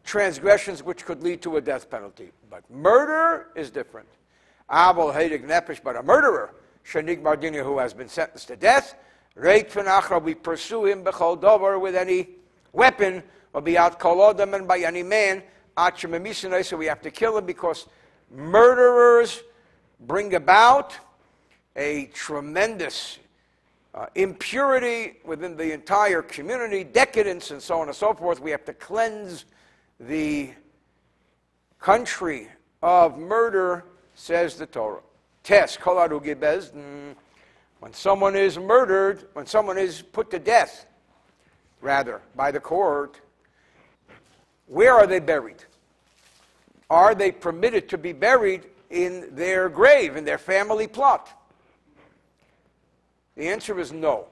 transgressions 0.05 0.83
which 0.83 1.05
could 1.05 1.23
lead 1.23 1.43
to 1.43 1.59
a 1.59 1.61
death 1.61 1.91
penalty. 1.91 2.31
But 2.49 2.69
murder 2.71 3.49
is 3.55 3.71
different. 3.71 4.09
Abel 4.71 5.13
Heidig 5.13 5.45
Nepish, 5.45 5.83
but 5.83 5.97
a 5.97 6.03
murderer, 6.03 6.55
Shanik 6.85 7.23
Mardini, 7.23 7.63
who 7.63 7.79
has 7.79 7.93
been 7.93 8.09
sentenced 8.09 8.49
to 8.49 8.57
death, 8.57 8.95
Reik 9.37 9.71
Fenachra, 9.71 10.23
we 10.23 10.35
pursue 10.35 10.87
him 10.87 11.05
Bechol 11.05 11.41
Dover 11.41 11.79
with 11.79 11.95
any 11.95 12.29
weapon 12.73 13.23
out 13.77 13.99
kolodam 13.99 14.55
and 14.55 14.69
by 14.69 14.79
any 14.81 15.03
man, 15.03 15.43
so 15.77 16.77
we 16.77 16.87
have 16.87 17.03
to 17.03 17.11
kill 17.11 17.39
him 17.39 17.47
because 17.47 17.87
murderers 18.31 19.43
bring 20.01 20.35
about 20.35 20.97
a 21.77 22.07
tremendous 22.07 23.19
uh, 23.95 24.07
impurity 24.15 25.17
within 25.25 25.57
the 25.57 25.73
entire 25.73 26.23
community, 26.23 26.85
decadence, 26.85 27.51
and 27.51 27.63
so 27.63 27.81
on 27.81 27.89
and 27.89 27.97
so 27.97 28.13
forth. 28.13 28.41
We 28.41 28.51
have 28.51 28.65
to 28.67 28.75
cleanse 28.75 29.45
the 30.01 30.51
country 31.81 32.49
of 32.83 33.19
murder, 33.19 33.85
says 34.15 34.57
the 34.57 34.67
Torah. 34.67 35.01
Test, 35.43 35.81
koladu 35.81 36.23
gibez. 36.23 36.73
When 37.81 37.93
someone 37.93 38.35
is 38.35 38.59
murdered, 38.59 39.29
when 39.35 39.47
someone 39.47 39.79
is 39.79 40.03
put 40.03 40.31
to 40.33 40.39
death, 40.39 40.87
rather, 41.81 42.21
by 42.35 42.51
the 42.51 42.61
court, 42.61 43.21
where 44.69 44.95
are 44.95 45.07
they 45.07 45.19
buried? 45.19 45.65
Are 46.91 47.15
they 47.15 47.33
permitted 47.33 47.89
to 47.91 47.99
be 47.99 48.13
buried 48.13 48.67
in 48.91 49.35
their 49.35 49.69
grave, 49.69 50.17
in 50.17 50.25
their 50.25 50.39
family 50.39 50.87
plot? 50.87 51.29
The 53.37 53.49
answer 53.49 53.79
is 53.79 53.93
no. 53.93 54.29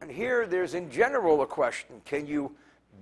And 0.00 0.10
here 0.10 0.46
there's 0.46 0.74
in 0.74 0.90
general 0.90 1.42
a 1.42 1.46
question 1.46 2.00
can 2.04 2.26
you 2.26 2.52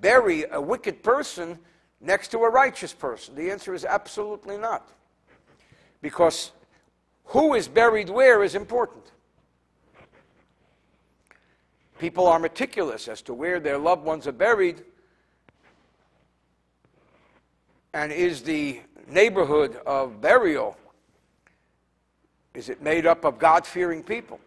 bury 0.01 0.45
a 0.51 0.61
wicked 0.61 1.03
person 1.03 1.59
next 2.01 2.29
to 2.29 2.39
a 2.39 2.51
righteous 2.51 2.93
person? 2.93 3.35
The 3.35 3.51
answer 3.51 3.75
is 3.75 3.85
absolutely 3.85 4.57
not. 4.57 4.89
Because 6.03 6.53
who 7.25 7.55
is 7.55 7.69
buried 7.69 8.09
where 8.09 8.43
is 8.43 8.55
important. 8.55 9.05
People 11.99 12.27
are 12.27 12.39
meticulous 12.39 13.09
as 13.09 13.23
to 13.23 13.35
where 13.35 13.59
their 13.59 13.79
loved 13.79 14.05
ones 14.05 14.27
are 14.27 14.33
buried 14.33 14.85
and 17.99 18.13
is 18.13 18.43
the 18.43 18.81
neighborhood 19.09 19.75
of 19.85 20.21
burial 20.21 20.77
is 22.55 22.69
it 22.69 22.81
made 22.81 23.07
up 23.07 23.25
of 23.25 23.41
god-fearing 23.41 24.05
people 24.05 24.39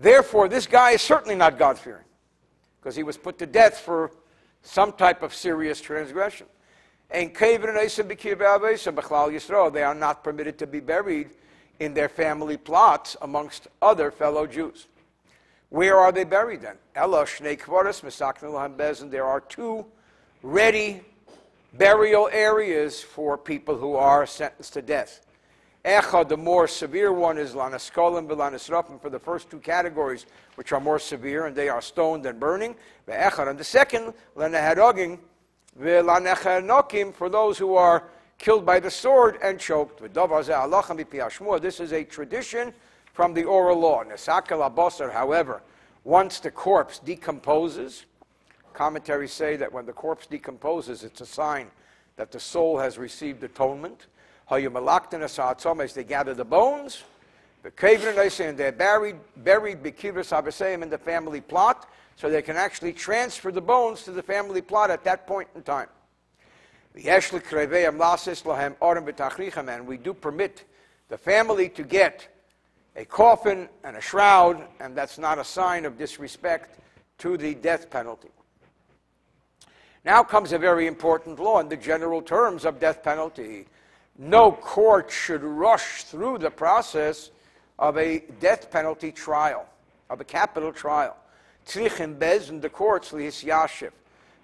therefore 0.00 0.48
this 0.48 0.66
guy 0.66 0.90
is 0.90 1.00
certainly 1.00 1.36
not 1.36 1.58
god-fearing 1.58 2.02
because 2.80 2.96
he 2.96 3.04
was 3.04 3.16
put 3.16 3.38
to 3.38 3.46
death 3.46 3.78
for 3.78 4.10
some 4.62 4.92
type 4.92 5.22
of 5.22 5.32
serious 5.32 5.80
transgression 5.80 6.48
and 7.12 7.32
they 7.36 7.44
are 9.84 9.94
not 9.94 10.24
permitted 10.24 10.58
to 10.58 10.66
be 10.66 10.80
buried 10.80 11.30
in 11.78 11.94
their 11.94 12.08
family 12.08 12.56
plots 12.56 13.16
amongst 13.22 13.68
other 13.80 14.10
fellow 14.10 14.44
Jews. 14.44 14.88
Where 15.68 15.98
are 15.98 16.10
they 16.10 16.24
buried 16.24 16.62
then? 16.62 16.78
There 19.10 19.24
are 19.24 19.40
two 19.40 19.86
ready 20.42 21.04
burial 21.74 22.28
areas 22.32 23.02
for 23.02 23.36
people 23.36 23.76
who 23.76 23.96
are 23.96 24.26
sentenced 24.26 24.72
to 24.74 24.82
death. 24.82 25.20
Echad, 25.84 26.28
the 26.28 26.36
more 26.36 26.66
severe 26.66 27.12
one, 27.12 27.38
is 27.38 27.52
lanaskolim 27.52 28.26
v'lanisrafim 28.26 29.00
for 29.00 29.08
the 29.08 29.20
first 29.20 29.48
two 29.50 29.60
categories, 29.60 30.26
which 30.56 30.72
are 30.72 30.80
more 30.80 30.98
severe, 30.98 31.46
and 31.46 31.54
they 31.54 31.68
are 31.68 31.80
stoned 31.80 32.26
and 32.26 32.40
burning. 32.40 32.74
Echad, 33.08 33.48
and 33.48 33.58
the 33.58 33.64
second, 33.64 34.12
lanahadogim 34.36 35.18
v'lanechanokim 35.80 37.14
for 37.14 37.28
those 37.28 37.56
who 37.56 37.76
are 37.76 38.02
killed 38.38 38.66
by 38.66 38.80
the 38.80 38.90
sword 38.90 39.38
and 39.42 39.60
choked. 39.60 40.00
This 40.02 41.80
is 41.80 41.92
a 41.92 42.04
tradition 42.04 42.74
from 43.12 43.32
the 43.32 43.44
oral 43.44 43.78
law. 43.78 44.02
Nesakal 44.02 44.68
abosar, 44.68 45.12
however, 45.12 45.62
once 46.02 46.40
the 46.40 46.50
corpse 46.50 46.98
decomposes, 46.98 48.06
Commentaries 48.76 49.32
say 49.32 49.56
that 49.56 49.72
when 49.72 49.86
the 49.86 49.94
corpse 49.94 50.26
decomposes, 50.26 51.02
it's 51.02 51.22
a 51.22 51.26
sign 51.26 51.70
that 52.16 52.30
the 52.30 52.38
soul 52.38 52.78
has 52.78 52.98
received 52.98 53.42
atonement. 53.42 54.08
They 54.50 56.04
gather 56.04 56.34
the 56.34 56.44
bones, 56.44 57.02
and 57.64 58.58
they're 58.58 58.72
buried, 58.72 59.16
buried 59.38 59.78
in 59.82 60.90
the 60.90 61.00
family 61.02 61.40
plot, 61.40 61.88
so 62.16 62.28
they 62.28 62.42
can 62.42 62.56
actually 62.56 62.92
transfer 62.92 63.50
the 63.50 63.62
bones 63.62 64.02
to 64.02 64.12
the 64.12 64.22
family 64.22 64.60
plot 64.60 64.90
at 64.90 65.02
that 65.04 65.26
point 65.26 65.48
in 65.54 65.62
time. 65.62 65.88
And 66.94 67.04
we 69.86 69.96
do 69.96 70.12
permit 70.12 70.64
the 71.08 71.16
family 71.16 71.70
to 71.70 71.82
get 71.82 72.28
a 72.94 73.06
coffin 73.06 73.70
and 73.84 73.96
a 73.96 74.02
shroud, 74.02 74.68
and 74.80 74.94
that's 74.94 75.16
not 75.16 75.38
a 75.38 75.44
sign 75.44 75.86
of 75.86 75.96
disrespect 75.96 76.78
to 77.18 77.38
the 77.38 77.54
death 77.54 77.88
penalty. 77.88 78.28
Now 80.06 80.22
comes 80.22 80.52
a 80.52 80.58
very 80.58 80.86
important 80.86 81.40
law 81.40 81.58
in 81.58 81.68
the 81.68 81.76
general 81.76 82.22
terms 82.22 82.64
of 82.64 82.78
death 82.78 83.02
penalty. 83.02 83.66
No 84.16 84.52
court 84.52 85.10
should 85.10 85.42
rush 85.42 86.04
through 86.04 86.38
the 86.38 86.50
process 86.50 87.32
of 87.76 87.98
a 87.98 88.22
death 88.38 88.70
penalty 88.70 89.10
trial, 89.10 89.66
of 90.08 90.20
a 90.20 90.24
capital 90.24 90.72
trial. 90.72 91.16
Bez 91.64 92.50
in 92.50 92.60
the 92.60 92.70
courts, 92.70 93.10
Liis 93.10 93.44
Yashiv, 93.44 93.90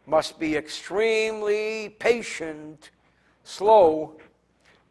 must 0.05 0.41
be 0.41 0.57
extremely 0.57 1.91
patient, 2.01 2.91
slow, 3.45 4.17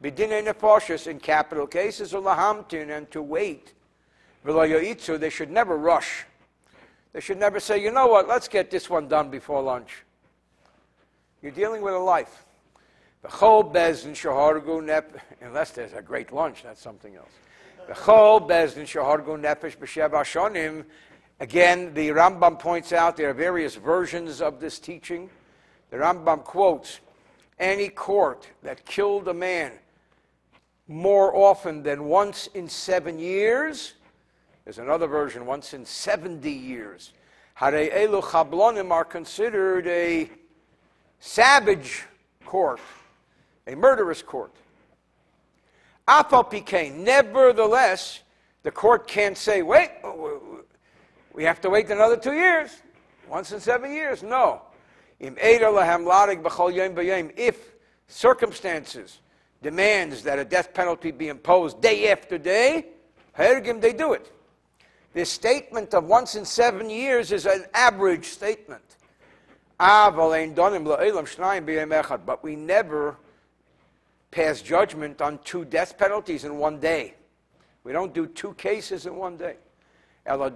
Bidine 0.01 0.41
nefoshes 0.47 1.05
in 1.05 1.19
capital 1.19 1.67
cases, 1.67 2.13
or 2.13 2.21
lahamtin, 2.21 2.95
and 2.95 3.11
to 3.11 3.21
wait. 3.21 3.73
They 4.45 5.29
should 5.29 5.51
never 5.51 5.77
rush. 5.77 6.25
They 7.11 7.19
should 7.19 7.39
never 7.39 7.59
say, 7.59 7.83
you 7.83 7.91
know 7.91 8.07
what, 8.07 8.29
let's 8.29 8.47
get 8.47 8.71
this 8.71 8.89
one 8.89 9.09
done 9.09 9.29
before 9.29 9.61
lunch. 9.61 10.03
You're 11.41 11.51
dealing 11.51 11.81
with 11.81 11.95
a 11.95 12.00
life. 12.00 12.45
The 13.24 13.27
chol 13.27 13.74
bezdin 13.74 14.12
shahargu 14.12 14.83
nep, 14.83 15.17
unless 15.41 15.71
there's 15.71 15.93
a 15.93 16.01
great 16.01 16.31
lunch, 16.31 16.62
that's 16.62 16.81
something 16.81 17.15
else. 17.15 17.31
The 17.88 17.93
chol 17.93 18.48
bezdin 18.48 18.83
shahargu 18.83 19.41
nefesh 19.41 19.75
ashonim. 19.77 20.86
Again, 21.39 21.95
the 21.95 22.10
Rambam 22.10 22.60
points 22.60 22.93
out 22.93 23.17
there 23.17 23.31
are 23.31 23.33
various 23.33 23.74
versions 23.74 24.39
of 24.39 24.60
this 24.60 24.77
teaching. 24.77 25.31
The 25.89 25.98
Rambam 25.98 26.43
quotes, 26.43 27.00
any 27.57 27.89
court 27.89 28.48
that 28.62 28.86
killed 28.86 29.27
a 29.27 29.33
man 29.33 29.71
more 30.88 31.36
often 31.36 31.81
than 31.81 32.03
once 32.03 32.48
in 32.53 32.67
seven 32.67 33.17
years. 33.17 33.93
There's 34.63 34.77
another 34.77 35.07
version, 35.07 35.48
once 35.48 35.74
in 35.74 35.86
70 35.86 36.51
years. 36.51 37.13
Hare 37.55 37.89
Elu 37.89 38.21
Chablonim 38.21 38.91
are 38.91 39.05
considered 39.05 39.88
a 39.88 40.29
savage 41.21 42.03
court, 42.43 42.81
a 43.67 43.75
murderous 43.75 44.21
court. 44.21 44.51
Apal 46.07 46.49
Pike, 46.49 46.91
nevertheless, 46.93 48.21
the 48.63 48.71
court 48.71 49.07
can't 49.07 49.37
say, 49.37 49.61
wait, 49.61 49.91
we 51.33 51.43
have 51.43 51.61
to 51.61 51.69
wait 51.69 51.89
another 51.89 52.17
two 52.17 52.33
years, 52.33 52.81
once 53.29 53.53
in 53.53 53.61
seven 53.61 53.93
years. 53.93 54.23
No. 54.23 54.63
If 55.19 55.35
circumstances 58.07 59.19
demands 59.61 60.23
that 60.23 60.39
a 60.39 60.43
death 60.43 60.73
penalty 60.73 61.11
be 61.11 61.27
imposed 61.27 61.79
day 61.81 62.11
after 62.11 62.39
day, 62.39 62.87
they 63.37 63.93
do 63.95 64.13
it. 64.13 64.31
This 65.13 65.29
statement 65.29 65.93
of 65.93 66.05
once 66.05 66.35
in 66.35 66.45
seven 66.45 66.89
years 66.89 67.31
is 67.31 67.45
an 67.45 67.65
average 67.75 68.25
statement. 68.25 68.97
But 72.25 72.43
we 72.43 72.55
never 72.55 73.17
pass 74.29 74.61
judgment 74.61 75.21
on 75.21 75.39
two 75.43 75.65
death 75.65 75.97
penalties 75.97 76.43
in 76.43 76.59
one 76.59 76.79
day. 76.79 77.15
We 77.83 77.91
don't 77.91 78.13
do 78.13 78.27
two 78.27 78.53
cases 78.53 79.07
in 79.07 79.15
one 79.15 79.38
day. 79.38 79.56
One 80.27 80.56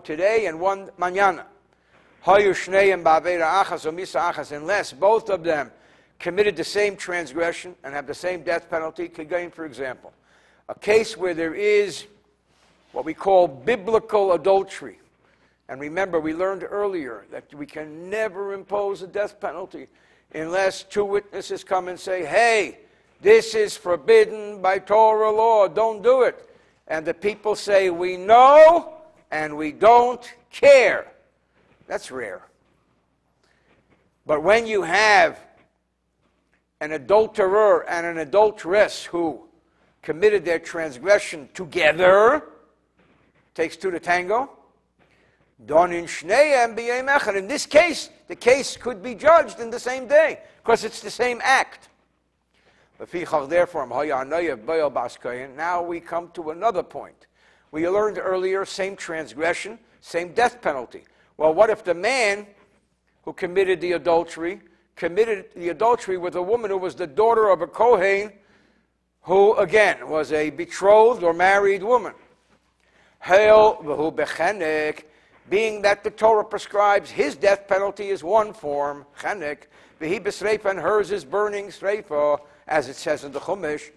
today 0.00 0.46
and 0.46 0.58
one 0.58 0.88
mañana. 0.98 1.44
Unless 4.52 4.92
both 4.94 5.28
of 5.28 5.44
them 5.44 5.70
committed 6.18 6.56
the 6.56 6.64
same 6.64 6.96
transgression 6.96 7.74
and 7.84 7.92
have 7.92 8.06
the 8.06 8.14
same 8.14 8.42
death 8.42 8.70
penalty. 8.70 9.10
Kagain, 9.10 9.52
for 9.52 9.66
example, 9.66 10.14
a 10.70 10.74
case 10.74 11.18
where 11.18 11.34
there 11.34 11.54
is 11.54 12.06
what 12.92 13.04
we 13.04 13.12
call 13.12 13.46
biblical 13.46 14.32
adultery. 14.32 15.00
And 15.68 15.80
remember, 15.80 16.20
we 16.20 16.34
learned 16.34 16.64
earlier 16.68 17.24
that 17.30 17.52
we 17.54 17.66
can 17.66 18.10
never 18.10 18.52
impose 18.52 19.02
a 19.02 19.06
death 19.06 19.40
penalty 19.40 19.88
unless 20.34 20.82
two 20.82 21.04
witnesses 21.04 21.64
come 21.64 21.88
and 21.88 21.98
say, 21.98 22.24
hey, 22.24 22.80
this 23.20 23.54
is 23.54 23.76
forbidden 23.76 24.60
by 24.60 24.78
Torah 24.78 25.30
law, 25.30 25.66
don't 25.68 26.02
do 26.02 26.22
it. 26.22 26.50
And 26.88 27.06
the 27.06 27.14
people 27.14 27.54
say, 27.54 27.88
we 27.88 28.16
know 28.16 28.98
and 29.30 29.56
we 29.56 29.72
don't 29.72 30.34
care. 30.50 31.06
That's 31.86 32.10
rare. 32.10 32.42
But 34.26 34.42
when 34.42 34.66
you 34.66 34.82
have 34.82 35.38
an 36.80 36.92
adulterer 36.92 37.88
and 37.88 38.06
an 38.06 38.18
adulteress 38.18 39.04
who 39.04 39.40
committed 40.02 40.44
their 40.44 40.58
transgression 40.58 41.48
together, 41.54 42.44
takes 43.54 43.76
two 43.76 43.90
to 43.90 44.00
tango. 44.00 44.50
In 45.66 47.48
this 47.48 47.66
case, 47.66 48.10
the 48.28 48.36
case 48.36 48.76
could 48.76 49.02
be 49.02 49.14
judged 49.14 49.60
in 49.60 49.70
the 49.70 49.78
same 49.80 50.06
day 50.06 50.40
because 50.62 50.84
it's 50.84 51.00
the 51.00 51.10
same 51.10 51.40
act. 51.42 51.88
Now 55.56 55.82
we 55.82 56.00
come 56.00 56.30
to 56.34 56.50
another 56.50 56.82
point. 56.82 57.26
We 57.70 57.88
learned 57.88 58.18
earlier 58.18 58.64
same 58.64 58.96
transgression, 58.96 59.78
same 60.00 60.32
death 60.32 60.62
penalty. 60.62 61.04
Well, 61.36 61.52
what 61.52 61.70
if 61.70 61.82
the 61.82 61.94
man 61.94 62.46
who 63.24 63.32
committed 63.32 63.80
the 63.80 63.92
adultery 63.92 64.60
committed 64.96 65.46
the 65.56 65.70
adultery 65.70 66.16
with 66.16 66.36
a 66.36 66.42
woman 66.42 66.70
who 66.70 66.78
was 66.78 66.94
the 66.94 67.06
daughter 67.06 67.48
of 67.48 67.62
a 67.62 67.66
Kohen, 67.66 68.32
who 69.22 69.54
again 69.56 70.08
was 70.08 70.32
a 70.32 70.50
betrothed 70.50 71.22
or 71.22 71.32
married 71.32 71.82
woman. 71.82 72.14
Hail 73.22 73.80
being 75.48 75.82
that 75.82 76.02
the 76.02 76.10
Torah 76.10 76.44
prescribes 76.44 77.10
his 77.10 77.36
death 77.36 77.68
penalty 77.68 78.08
is 78.08 78.24
one 78.24 78.52
form, 78.52 79.04
chenek, 79.20 79.64
v'hi 80.00 80.64
and 80.70 80.78
hers 80.78 81.10
is 81.10 81.24
burning 81.24 81.68
streifa, 81.68 82.38
as 82.66 82.88
it 82.88 82.96
says 82.96 83.24
in 83.24 83.32
the 83.32 83.40
Chumash, 83.40 83.90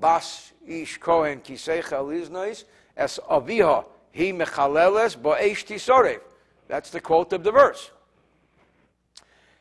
bas 0.00 0.52
ish 0.66 0.98
kohen 0.98 1.40
kisecha 1.40 2.00
liznois, 2.02 2.64
es 2.96 3.18
aviha 3.30 3.84
hi 4.14 4.32
mechaleles 4.32 5.16
bo'esh 5.16 5.66
tisorev. 5.66 6.20
That's 6.68 6.90
the 6.90 7.00
quote 7.00 7.32
of 7.32 7.42
the 7.44 7.52
verse. 7.52 7.90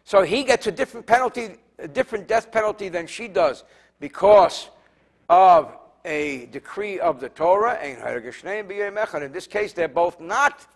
So 0.04 0.22
he 0.22 0.44
gets 0.44 0.68
a 0.68 0.72
different 0.72 1.06
penalty, 1.06 1.56
a 1.80 1.88
different 1.88 2.28
death 2.28 2.52
penalty 2.52 2.90
than 2.90 3.08
she 3.08 3.28
does 3.28 3.64
because 4.00 4.70
of 5.30 5.76
a 6.04 6.46
decree 6.52 7.00
of 7.00 7.20
the 7.20 7.30
Torah. 7.30 7.74
And 7.74 9.24
in 9.24 9.32
this 9.32 9.48
case, 9.48 9.74
they're 9.74 9.88
both 9.88 10.20
not 10.20 10.68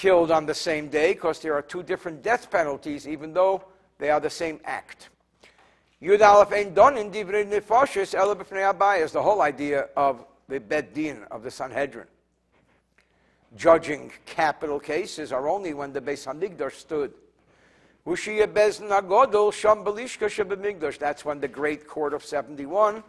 killed 0.00 0.30
on 0.30 0.46
the 0.46 0.54
same 0.54 0.88
day 0.88 1.12
because 1.12 1.40
there 1.40 1.52
are 1.52 1.60
two 1.60 1.82
different 1.82 2.22
death 2.22 2.50
penalties, 2.50 3.06
even 3.06 3.34
though 3.34 3.62
they 3.98 4.08
are 4.08 4.18
the 4.18 4.30
same 4.30 4.58
act. 4.64 5.10
Yud 6.00 6.26
Aleph 6.26 6.52
ain't 6.52 6.74
done 6.74 6.96
in 6.96 7.10
Divrei 7.10 7.44
Nefashis 7.46 8.14
is 9.04 9.12
the 9.12 9.22
whole 9.22 9.42
idea 9.42 9.88
of 9.98 10.24
the 10.48 10.58
Bet 10.58 10.94
Din, 10.94 11.24
of 11.30 11.42
the 11.42 11.50
Sanhedrin. 11.50 12.06
Judging 13.58 14.10
capital 14.24 14.80
cases 14.80 15.32
are 15.32 15.46
only 15.46 15.74
when 15.74 15.92
the 15.92 16.00
Beis 16.00 16.24
Hamikdash 16.26 16.72
stood. 16.72 17.12
That's 20.98 21.24
when 21.26 21.40
the 21.40 21.48
great 21.48 21.86
court 21.86 22.14
of 22.14 22.24
71 22.24 23.02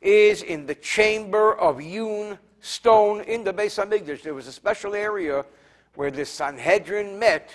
is 0.00 0.42
in 0.42 0.64
the 0.64 0.76
chamber 0.76 1.54
of 1.54 1.78
hewn 1.78 2.38
stone 2.62 3.20
in 3.20 3.44
the 3.44 3.52
Beis 3.52 3.76
Hamikdash. 3.76 4.22
There 4.22 4.32
was 4.32 4.46
a 4.46 4.52
special 4.52 4.94
area 4.94 5.44
where 5.94 6.10
the 6.10 6.24
Sanhedrin 6.24 7.18
met. 7.18 7.50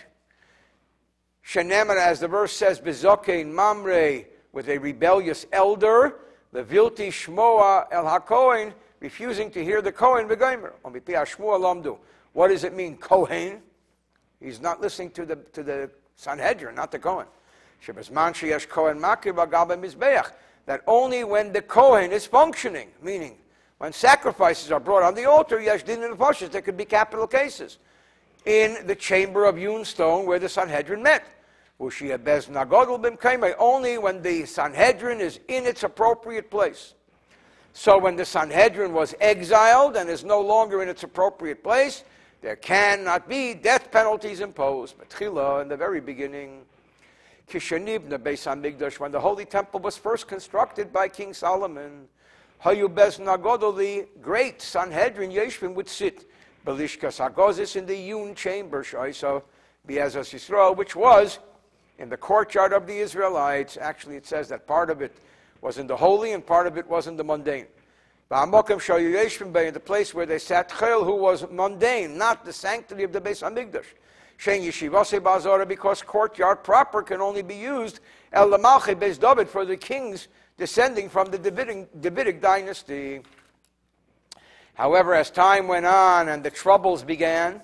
Shenemar, 1.46 1.98
as 1.98 2.20
the 2.20 2.28
verse 2.28 2.54
says, 2.54 2.80
Bezokein 2.80 3.52
Mamre, 3.52 4.26
with 4.52 4.70
a 4.70 4.78
rebellious 4.78 5.46
elder, 5.52 6.16
the 6.52 6.64
Vilti 6.64 7.10
Shmoa 7.10 7.88
El 7.92 8.06
HaKohen, 8.06 8.74
refusing 9.00 9.52
to 9.52 9.64
hear 9.64 9.82
the 9.82 9.92
Kohen 9.92 10.28
Begomer. 10.28 10.74
What 12.34 12.48
does 12.50 12.64
it 12.64 12.74
mean, 12.74 12.98
Kohen? 12.98 13.62
He's 14.40 14.62
not 14.62 14.82
listening 14.82 15.12
to 15.12 15.26
the, 15.26 15.36
to 15.54 15.64
the 15.64 15.90
Sanhedrin, 16.16 16.76
not 16.76 16.92
the 16.92 17.00
Kohen. 17.00 17.28
That 20.66 20.82
only 20.88 21.24
when 21.24 21.54
the 21.54 21.62
Kohen 21.62 22.12
is 22.12 22.26
functioning, 22.26 22.90
meaning 23.02 23.38
when 23.78 23.94
sacrifices 23.94 24.72
are 24.72 24.80
brought 24.80 25.04
on 25.04 25.16
the 25.16 25.26
altar, 25.26 25.62
yesh 25.62 25.84
din 25.84 26.02
there 26.02 26.62
could 26.62 26.78
be 26.78 26.86
capital 26.86 27.28
cases 27.28 27.78
in 28.46 28.88
the 28.88 28.96
chamber 28.96 29.46
of 29.46 29.58
hewn 29.58 29.86
stone 29.86 30.26
where 30.26 30.40
the 30.40 30.50
Sanhedrin 30.50 31.04
met. 31.04 31.24
only 33.58 33.98
when 33.98 34.22
the 34.22 34.46
Sanhedrin 34.46 35.22
is 35.22 35.40
in 35.48 35.66
its 35.66 35.84
appropriate 35.84 36.50
place. 36.52 36.94
So 37.74 37.98
when 37.98 38.16
the 38.16 38.26
Sanhedrin 38.26 38.94
was 38.94 39.16
exiled 39.22 39.96
and 39.96 40.10
is 40.10 40.26
no 40.26 40.42
longer 40.42 40.84
in 40.84 40.90
its 40.90 41.04
appropriate 41.04 41.64
place, 41.64 42.04
there 42.42 42.56
cannot 42.56 43.30
be 43.30 43.54
death 43.54 43.92
penalties 43.92 44.40
imposed. 44.40 44.98
Betchila, 44.98 45.62
in 45.62 45.68
the 45.68 45.78
very 45.78 46.02
beginning, 46.02 46.62
when 49.00 49.12
the 49.12 49.20
Holy 49.20 49.46
Temple 49.46 49.80
was 49.80 49.98
first 49.98 50.28
constructed 50.28 50.94
by 50.94 51.08
King 51.08 51.34
Solomon, 51.34 52.08
Hayu 52.64 52.94
Bez 52.94 53.18
Nagodol, 53.18 53.78
the 53.78 54.08
great 54.22 54.62
Sanhedrin 54.62 55.32
Yeshvin 55.32 55.74
would 55.74 55.90
sit, 55.90 56.29
Belishkas 56.66 57.20
Hagozis 57.20 57.76
in 57.76 57.86
the 57.86 57.96
hewn 57.96 58.36
chamber, 58.36 58.84
Shaisa 58.84 59.42
Be'ezas 59.86 60.34
Yisrael, 60.34 60.76
which 60.76 60.96
was 60.96 61.40
in 61.98 62.10
the 62.10 62.18
courtyard 62.18 62.74
of 62.74 62.88
the 62.88 62.98
Israelites. 62.98 63.78
Actually, 63.78 64.16
it 64.16 64.26
says 64.26 64.50
that 64.50 64.68
part 64.68 64.90
of 64.90 65.02
it 65.02 65.16
was 65.62 65.78
in 65.78 65.88
the 65.88 65.96
holy 65.96 66.34
and 66.34 66.46
part 66.46 66.68
of 66.68 66.78
it 66.78 66.88
was 66.88 67.08
in 67.08 67.18
the 67.18 67.24
mundane. 67.24 67.68
In 68.32 68.52
the 68.52 69.82
place 69.84 70.14
where 70.14 70.26
they 70.28 70.38
sat 70.38 70.70
Chel, 70.70 71.04
who 71.04 71.16
was 71.16 71.50
mundane, 71.50 72.18
not 72.18 72.46
the 72.46 72.54
sanctity 72.54 73.04
of 73.04 73.12
the 73.12 73.20
Beis 73.20 73.42
Hamikdash. 73.42 73.86
Shein 74.38 74.62
Yeshivase 74.62 75.20
Bazara, 75.20 75.68
because 75.68 76.02
courtyard 76.02 76.64
proper 76.64 77.02
can 77.02 77.22
only 77.22 77.42
be 77.42 77.56
used 77.56 78.00
El 78.32 78.50
Lamalche 78.50 78.96
Beis 78.96 79.20
David 79.20 79.50
for 79.50 79.66
the 79.66 79.76
kings 79.76 80.28
descending 80.58 81.10
from 81.10 81.32
the 81.32 81.38
Davidic, 81.38 81.88
Davidic 82.00 82.40
dynasty. 82.40 83.22
However, 84.80 85.14
as 85.14 85.30
time 85.30 85.68
went 85.68 85.86
on 85.86 86.30
and 86.30 86.42
the 86.42 86.50
troubles 86.50 87.04
began, 87.04 87.62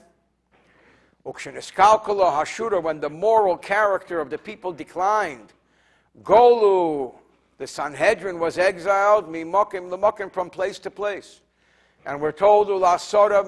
Hashura, 1.25 2.83
when 2.83 2.99
the 2.99 3.09
moral 3.09 3.55
character 3.55 4.19
of 4.19 4.29
the 4.29 4.37
people 4.37 4.73
declined, 4.73 5.53
Golu, 6.23 7.13
the 7.57 7.67
Sanhedrin 7.67 8.37
was 8.37 8.57
exiled, 8.57 9.29
Mimakim, 9.31 9.89
Lamakim, 9.89 10.29
from 10.29 10.49
place 10.49 10.77
to 10.79 10.91
place. 10.91 11.39
And 12.05 12.19
we're 12.19 12.33
told, 12.33 12.67
Ulasora 12.67 13.45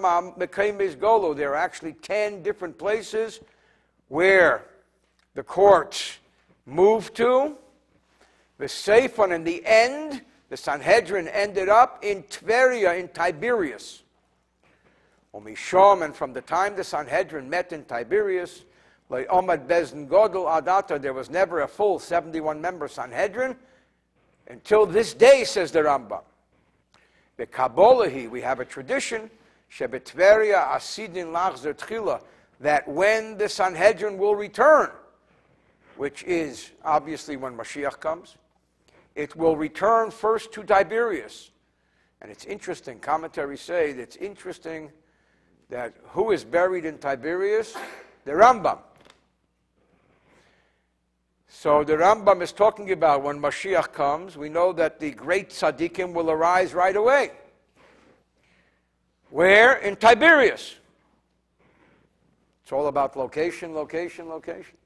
Golu, 0.96 1.36
there 1.36 1.52
are 1.52 1.58
actually 1.58 1.92
10 1.92 2.44
different 2.44 2.78
places 2.78 3.42
where 4.08 4.64
the 5.34 5.44
courts 5.44 6.20
moved 6.66 7.16
to. 7.18 7.58
The 8.60 8.70
safe 8.70 9.18
one 9.18 9.34
in 9.34 9.44
the 9.44 9.62
end, 9.66 10.22
the 10.50 10.58
Sanhedrin 10.58 11.28
ended 11.28 11.70
up 11.70 12.04
in 12.04 12.24
Tveria, 12.24 13.00
in 13.00 13.10
Tiberias. 13.10 14.04
and 15.34 16.16
from 16.16 16.34
the 16.34 16.42
time 16.42 16.76
the 16.76 16.84
Sanhedrin 16.84 17.50
met 17.50 17.72
in 17.74 17.84
Tiberias, 17.84 18.64
there 21.00 21.14
was 21.14 21.30
never 21.30 21.62
a 21.62 21.68
full 21.68 22.00
71 22.00 22.60
member 22.60 22.88
Sanhedrin 22.88 23.56
until 24.50 24.86
this 24.86 25.14
day, 25.14 25.44
says 25.44 25.72
the 25.72 25.80
Rambam. 25.80 26.22
The 27.38 27.46
Kabbalahi, 27.46 28.30
we 28.30 28.42
have 28.42 28.60
a 28.60 28.66
tradition, 28.66 29.30
Shebetveria 29.72 30.68
Asidin 30.70 31.32
that 32.60 32.88
when 32.88 33.38
the 33.38 33.48
Sanhedrin 33.48 34.18
will 34.18 34.36
return, 34.36 34.90
which 35.98 36.24
is 36.24 36.72
obviously 36.84 37.38
when 37.38 37.56
Mashiach 37.56 38.00
comes, 38.00 38.38
it 39.18 39.36
will 39.36 39.58
return 39.58 40.12
first 40.12 40.54
to 40.54 40.64
Tiberias. 40.64 41.50
And 42.22 42.32
it's 42.32 42.46
interesting, 42.46 43.00
commentaries 43.00 43.62
say 43.62 43.92
that 43.94 44.02
it's 44.02 44.16
interesting 44.16 44.92
that 45.70 45.96
who 46.10 46.32
is 46.32 46.46
buried 46.46 46.86
in 46.86 47.00
Tiberias? 47.00 47.76
The 48.26 48.32
Rambam. 48.32 48.80
So 51.48 51.84
the 51.84 51.94
Rambam 51.94 52.42
is 52.42 52.52
talking 52.52 52.92
about 52.92 53.24
when 53.24 53.40
Mashiach 53.40 53.92
comes, 53.92 54.38
we 54.38 54.50
know 54.50 54.72
that 54.74 55.00
the 55.00 55.12
great 55.12 55.50
tzaddikim 55.50 56.14
will 56.14 56.30
arise 56.30 56.74
right 56.76 56.96
away. 56.96 57.32
Where? 59.32 59.78
In 59.78 59.96
Tiberias. 59.96 60.76
It's 62.62 62.72
all 62.72 62.88
about 62.88 63.18
location, 63.18 63.74
location, 63.74 64.30
location. 64.30 64.77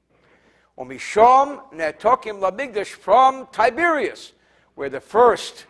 Omishom 0.82 1.72
netokim 1.72 2.40
labigdash 2.40 2.88
from 2.88 3.46
Tiberias, 3.46 4.32
where 4.74 4.88
the 4.88 5.00
first 5.00 5.66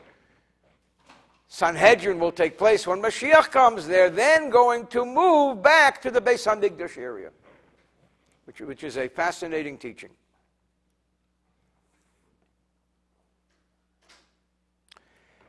Sanhedrin 1.48 2.18
will 2.18 2.32
take 2.32 2.56
place. 2.56 2.86
When 2.86 3.02
Mashiach 3.02 3.50
comes, 3.50 3.86
they're 3.86 4.08
then 4.08 4.48
going 4.48 4.86
to 4.86 5.04
move 5.04 5.62
back 5.62 6.00
to 6.02 6.10
the 6.10 6.20
Beis 6.20 6.46
Hamikdash 6.46 6.96
area, 6.96 7.30
which, 8.46 8.60
which 8.60 8.84
is 8.84 8.96
a 8.96 9.08
fascinating 9.08 9.76
teaching. 9.76 10.08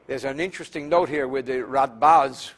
There's 0.07 0.25
an 0.25 0.41
interesting 0.41 0.89
note 0.89 1.07
here 1.07 1.29
where 1.29 1.41
the 1.41 1.59
Radbaz 1.59 2.51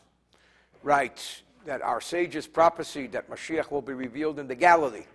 writes 0.82 1.44
that 1.65 1.84
our 1.84 2.02
sages 2.02 2.48
prophesied 2.48 3.12
that 3.12 3.30
Mashiach 3.30 3.70
will 3.70 3.84
be 3.84 3.94
revealed 3.94 4.39
in 4.39 4.48
the 4.48 4.56
Galilee. 4.56 5.06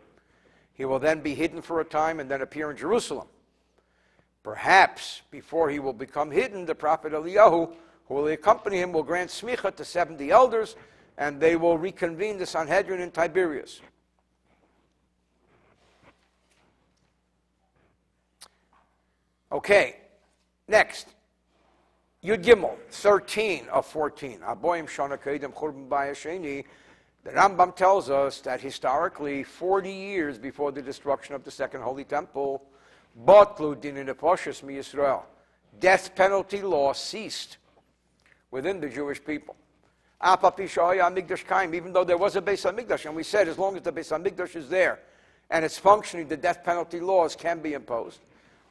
He 0.75 0.85
will 0.85 0.99
then 0.99 1.21
be 1.21 1.35
hidden 1.35 1.63
for 1.63 1.81
a 1.81 1.85
time 1.85 2.21
and 2.21 2.31
then 2.31 2.43
appear 2.43 2.71
in 2.71 2.77
Jerusalem. 2.77 3.29
Perhaps 4.43 5.23
before 5.31 5.69
he 5.69 5.79
will 5.79 5.93
become 5.93 6.31
hidden, 6.31 6.65
the 6.65 6.75
prophet 6.75 7.13
Eliyahu, 7.13 7.75
who 8.07 8.15
will 8.15 8.29
accompany 8.29 8.79
him, 8.79 8.93
will 8.93 9.03
grant 9.03 9.31
smicha 9.31 9.75
to 9.77 9.85
70 9.85 10.31
elders, 10.31 10.77
and 11.19 11.39
they 11.39 11.57
will 11.57 11.77
reconvene 11.77 12.39
the 12.39 12.47
Sanhedrin 12.47 13.01
in 13.01 13.11
Tiberias. 13.11 13.81
Okay, 19.53 19.97
next. 20.69 21.09
Yud 22.23 22.45
Gimel, 22.45 22.77
13 22.91 23.67
of 23.69 23.87
14. 23.87 24.41
Aboim 24.41 24.87
Shana 24.87 25.19
Kedim 25.19 25.53
Churban 25.53 25.89
Bayasheni 25.89 26.65
the 27.23 27.31
Rambam 27.31 27.77
tells 27.77 28.09
us 28.09 28.41
that 28.41 28.61
historically, 28.61 29.43
40 29.43 29.93
years 29.93 30.39
before 30.39 30.73
the 30.73 30.81
destruction 30.81 31.35
of 31.35 31.45
the 31.45 31.51
Second 31.51 31.83
Holy 31.83 32.05
Temple, 32.05 32.63
Botlu 33.27 33.77
Dinin 33.77 34.63
mi 34.63 34.77
Israel, 34.77 35.27
death 35.79 36.15
penalty 36.15 36.63
law 36.63 36.95
ceased 36.95 37.59
within 38.51 38.81
the 38.81 38.89
Jewish 38.89 39.23
people. 39.23 39.55
Even 40.23 41.93
though 41.93 42.05
there 42.05 42.17
was 42.17 42.37
a 42.37 42.43
Beis 42.43 42.71
Hamikdash, 42.71 43.07
and 43.07 43.15
we 43.15 43.23
said 43.23 43.49
as 43.49 43.59
long 43.59 43.77
as 43.77 43.83
the 43.83 43.93
Beis 43.93 44.11
Hamikdash 44.11 44.57
is 44.57 44.69
there 44.69 45.01
and 45.51 45.65
it's 45.65 45.79
functioning, 45.79 46.29
the 46.29 46.37
death 46.37 46.63
penalty 46.63 47.01
laws 47.01 47.35
can 47.35 47.61
be 47.61 47.73
imposed. 47.73 48.21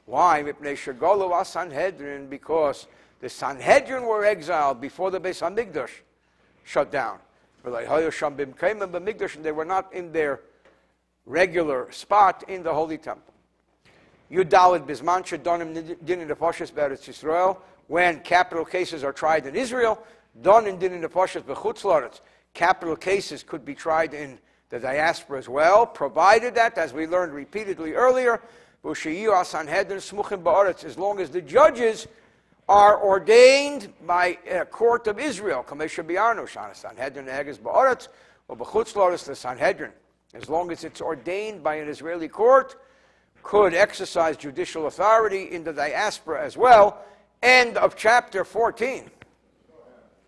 Why? 0.06 0.42
Because 0.42 2.88
the 3.20 3.30
Sanhedrin 3.30 4.04
were 4.04 4.26
exiled 4.26 4.82
before 4.82 5.12
the 5.12 5.20
Beis 5.20 5.42
Hamikdash 5.42 5.92
shut 6.64 6.92
down 6.92 7.20
and 7.63 9.45
they 9.45 9.52
were 9.52 9.65
not 9.65 9.93
in 9.93 10.12
their 10.12 10.41
regular 11.26 11.91
spot 11.91 12.43
in 12.48 12.63
the 12.63 12.74
Holy 12.74 12.98
Temple. 12.98 13.34
When 17.88 18.19
capital 18.19 18.65
cases 18.65 19.04
are 19.04 19.13
tried 19.13 19.48
in 19.48 19.56
Israel, 19.56 20.04
capital 22.54 22.95
cases 22.95 23.43
could 23.43 23.65
be 23.65 23.76
tried 23.76 24.13
in 24.13 24.39
the 24.69 24.80
diaspora 24.80 25.39
as 25.39 25.50
well, 25.50 25.86
provided 25.86 26.56
that, 26.56 26.78
as 26.78 26.93
we 26.93 27.08
learned 27.08 27.34
repeatedly 27.34 27.93
earlier, 27.93 28.39
as 28.86 30.98
long 30.98 31.19
as 31.19 31.30
the 31.32 31.41
judges 31.41 32.08
are 32.70 33.04
ordained 33.04 33.92
by 34.06 34.38
a 34.48 34.64
court 34.64 35.08
of 35.08 35.20
Israel. 35.20 35.64
Sanhedrin 36.76 37.26
the 39.24 39.36
Sanhedrin, 39.36 39.92
as 40.36 40.48
long 40.50 40.72
as 40.72 40.84
it's 40.84 41.02
ordained 41.02 41.64
by 41.64 41.76
an 41.76 41.90
Israeli 41.90 42.28
court, 42.28 42.76
could 43.42 43.74
exercise 43.74 44.38
judicial 44.38 44.86
authority 44.86 45.52
in 45.52 45.64
the 45.64 45.74
diaspora 45.74 46.46
as 46.46 46.56
well. 46.56 47.04
End 47.42 47.76
of 47.76 47.96
chapter 47.96 48.46
14. 48.46 49.10